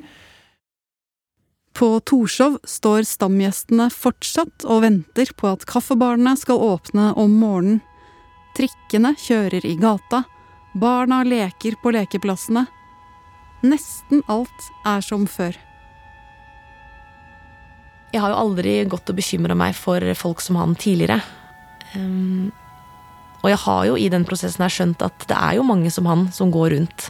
På 1.75 1.91
Torshov 2.01 2.57
står 2.67 3.05
stamgjestene 3.07 3.87
fortsatt 3.93 4.65
og 4.65 4.81
venter 4.87 5.29
på 5.37 5.53
at 5.53 5.67
kaffebarene 5.69 6.33
skal 6.39 6.59
åpne 6.65 7.13
om 7.19 7.37
morgenen. 7.39 7.79
Trikkene 8.57 9.13
kjører 9.15 9.63
i 9.63 9.77
gata, 9.79 10.25
barna 10.73 11.21
leker 11.23 11.77
på 11.79 11.93
lekeplassene. 11.95 12.65
Nesten 13.63 14.25
alt 14.27 14.71
er 14.87 15.05
som 15.05 15.29
før. 15.29 15.53
Jeg 18.09 18.23
har 18.23 18.33
jo 18.33 18.39
aldri 18.41 18.79
gått 18.89 19.11
og 19.11 19.19
bekymra 19.19 19.53
meg 19.57 19.75
for 19.77 20.01
folk 20.17 20.41
som 20.41 20.57
han 20.57 20.73
tidligere. 20.79 21.19
Um, 21.93 22.49
og 23.43 23.51
jeg 23.51 23.61
har 23.63 23.83
jo 23.87 23.97
i 24.01 24.09
den 24.11 24.25
prosessen 24.27 24.65
her 24.65 24.73
skjønt 24.73 25.03
at 25.05 25.27
det 25.29 25.37
er 25.37 25.59
jo 25.59 25.67
mange 25.67 25.91
som 25.93 26.09
han 26.09 26.25
som 26.33 26.49
går 26.53 26.73
rundt. 26.73 27.09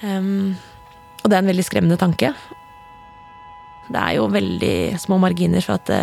Um, 0.00 0.56
og 1.20 1.28
det 1.28 1.36
er 1.36 1.44
en 1.44 1.52
veldig 1.52 1.66
skremmende 1.68 2.00
tanke. 2.00 2.32
Det 3.92 4.00
er 4.00 4.16
jo 4.16 4.30
veldig 4.32 4.76
små 5.04 5.20
marginer 5.20 5.62
for 5.62 5.76
at 5.76 5.92
det, 5.92 6.02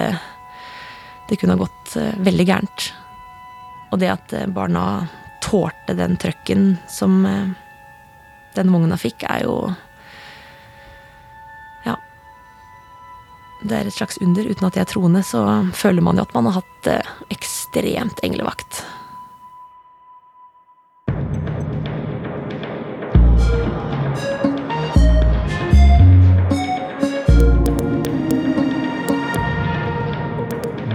det 1.31 1.39
kunne 1.41 1.57
ha 1.57 1.63
gått 1.65 1.97
uh, 1.97 2.13
veldig 2.21 2.47
gærent. 2.47 2.91
Og 3.89 3.99
det 4.03 4.13
at 4.13 4.37
uh, 4.37 4.45
barna 4.53 4.85
tålte 5.41 5.97
den 5.97 6.19
trøkken 6.21 6.75
som 6.91 7.23
den 8.53 8.73
vogna 8.73 8.97
fikk, 8.99 9.23
er 9.25 9.45
jo 9.47 9.53
det 13.61 13.75
er 13.75 13.89
et 13.89 13.95
slags 13.95 14.19
under. 14.23 14.47
Uten 14.47 14.67
at 14.67 14.77
jeg 14.77 14.85
er 14.87 14.93
troende, 14.93 15.23
så 15.25 15.43
føler 15.75 16.05
man 16.05 16.19
jo 16.19 16.27
at 16.27 16.33
man 16.37 16.47
har 16.49 16.61
hatt 16.61 16.89
eh, 16.91 17.11
ekstremt 17.33 18.23
englevakt. 18.23 18.83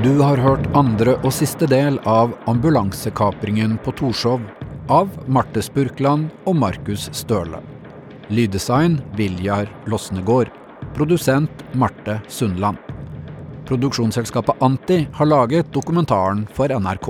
Du 0.04 0.18
har 0.20 0.36
hørt 0.36 0.66
andre 0.76 1.14
og 1.24 1.32
siste 1.32 1.64
del 1.64 1.96
av 2.04 2.34
Ambulansekapringen 2.50 3.78
på 3.80 3.94
Torshov 3.96 4.42
av 4.92 5.14
Marte 5.26 5.62
Spurkland 5.64 6.28
og 6.44 6.58
Markus 6.60 7.06
Støle. 7.16 7.62
Lyddesign 8.28 8.98
Viljar 9.16 9.72
Losnegård. 9.88 10.63
Produsent 10.94 11.50
Marte 11.72 12.20
Sundland. 12.28 12.76
Produksjonsselskapet 13.66 14.62
Anti 14.62 15.08
har 15.12 15.26
laget 15.26 15.72
dokumentaren 15.72 16.46
for 16.54 16.68
NRK. 16.68 17.08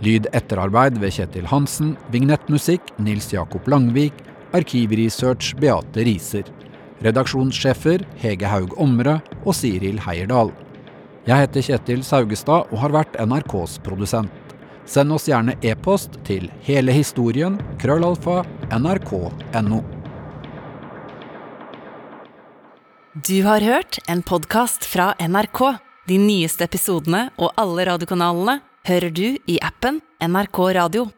Lyd 0.00 0.26
etterarbeid 0.32 0.98
ved 0.98 1.12
Kjetil 1.14 1.46
Hansen, 1.46 1.92
vignettmusikk 2.10 2.90
Nils 2.98 3.28
Jakob 3.32 3.68
Langvik, 3.68 4.14
arkivresearch 4.56 5.54
Beate 5.60 6.02
Riser. 6.08 6.48
Redaksjonssjefer 7.04 8.02
Hege 8.18 8.50
Haug 8.50 8.74
Omre 8.80 9.20
og 9.44 9.54
Siril 9.54 10.00
Heierdal. 10.08 10.50
Jeg 11.28 11.44
heter 11.44 11.68
Kjetil 11.68 12.02
Saugestad 12.02 12.72
og 12.72 12.82
har 12.82 12.96
vært 12.96 13.20
NRKs 13.22 13.78
produsent. 13.86 14.34
Send 14.90 15.14
oss 15.14 15.28
gjerne 15.30 15.54
e-post 15.62 16.18
til 16.26 16.50
hele 16.66 16.96
historien 16.96 17.60
krøllalfa 17.78 18.40
nrk.no. 18.74 19.99
Du 23.26 23.42
har 23.42 23.60
hørt 23.60 23.98
en 24.06 24.22
podkast 24.22 24.84
fra 24.84 25.14
NRK. 25.18 25.58
De 26.08 26.16
nyeste 26.18 26.64
episodene 26.64 27.26
og 27.42 27.50
alle 27.58 27.84
radiokanalene 27.88 28.60
hører 28.86 29.10
du 29.10 29.24
i 29.50 29.56
appen 29.66 29.98
NRK 30.22 30.60
Radio. 30.78 31.08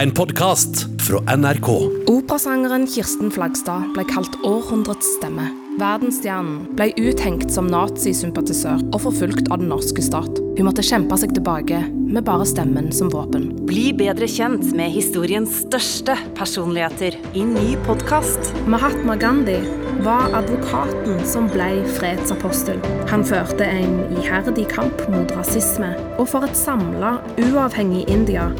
en 0.00 0.14
podkast 0.14 0.86
fra 1.02 1.20
NRK. 1.36 1.68
Operasangeren 2.08 2.86
Kirsten 2.86 3.34
Flagstad 3.34 3.90
ble 3.96 4.06
kalt 4.06 4.38
århundrets 4.46 5.16
stemme. 5.18 5.50
Verdensstjernen 5.80 6.74
ble 6.76 6.90
uthengt 7.00 7.48
som 7.54 7.68
nazisympatisør 7.72 8.82
og 8.90 8.98
forfulgt 9.06 9.46
av 9.48 9.62
den 9.62 9.70
norske 9.72 10.02
stat. 10.04 10.40
Hun 10.58 10.66
måtte 10.66 10.84
kjempe 10.84 11.16
seg 11.16 11.32
tilbake 11.32 11.78
med 11.88 12.26
bare 12.26 12.44
stemmen 12.48 12.90
som 12.92 13.08
våpen. 13.12 13.46
Bli 13.64 13.86
bedre 13.96 14.28
kjent 14.28 14.74
med 14.76 14.92
historiens 14.92 15.62
største 15.62 16.18
personligheter 16.36 17.16
i 17.32 17.44
ny 17.48 17.78
podkast. 17.86 18.52
Mahatma 18.68 19.16
Gandhi 19.20 19.56
var 20.04 20.34
advokaten 20.36 21.22
som 21.28 21.48
ble 21.48 21.70
fredsapostel. 21.96 22.82
Han 23.08 23.24
førte 23.24 23.64
en 23.64 24.02
iherdig 24.20 24.66
kamp 24.74 25.06
mot 25.08 25.32
rasisme 25.38 25.94
og 26.18 26.26
for 26.34 26.44
et 26.44 26.60
samla, 26.60 27.16
uavhengig 27.40 28.04
India. 28.12 28.50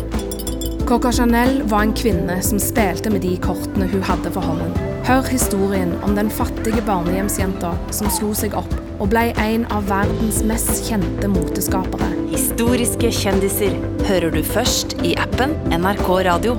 Coca 0.89 1.13
Chanel 1.13 1.61
var 1.69 1.85
en 1.85 1.93
kvinne 1.95 2.41
som 2.43 2.63
spilte 2.63 3.13
med 3.13 3.27
de 3.29 3.37
kortene 3.45 3.91
hun 3.93 4.09
hadde 4.09 4.33
for 4.33 4.55
hånden. 4.55 4.90
Hør 5.11 5.27
historien 5.27 5.97
om 6.07 6.13
den 6.15 6.29
fattige 6.31 6.85
barnehjemsjenta 6.87 7.73
som 7.91 8.07
slo 8.15 8.29
seg 8.39 8.53
opp 8.55 8.71
og 9.03 9.09
ble 9.11 9.25
en 9.43 9.65
av 9.75 9.89
verdens 9.91 10.39
mest 10.47 10.85
kjente 10.87 11.27
moteskapere. 11.33 12.13
Historiske 12.31 13.11
kjendiser 13.19 13.75
hører 14.07 14.31
du 14.31 14.39
først 14.47 14.95
i 15.03 15.17
appen 15.19 15.59
NRK 15.75 16.13
Radio. 16.31 16.55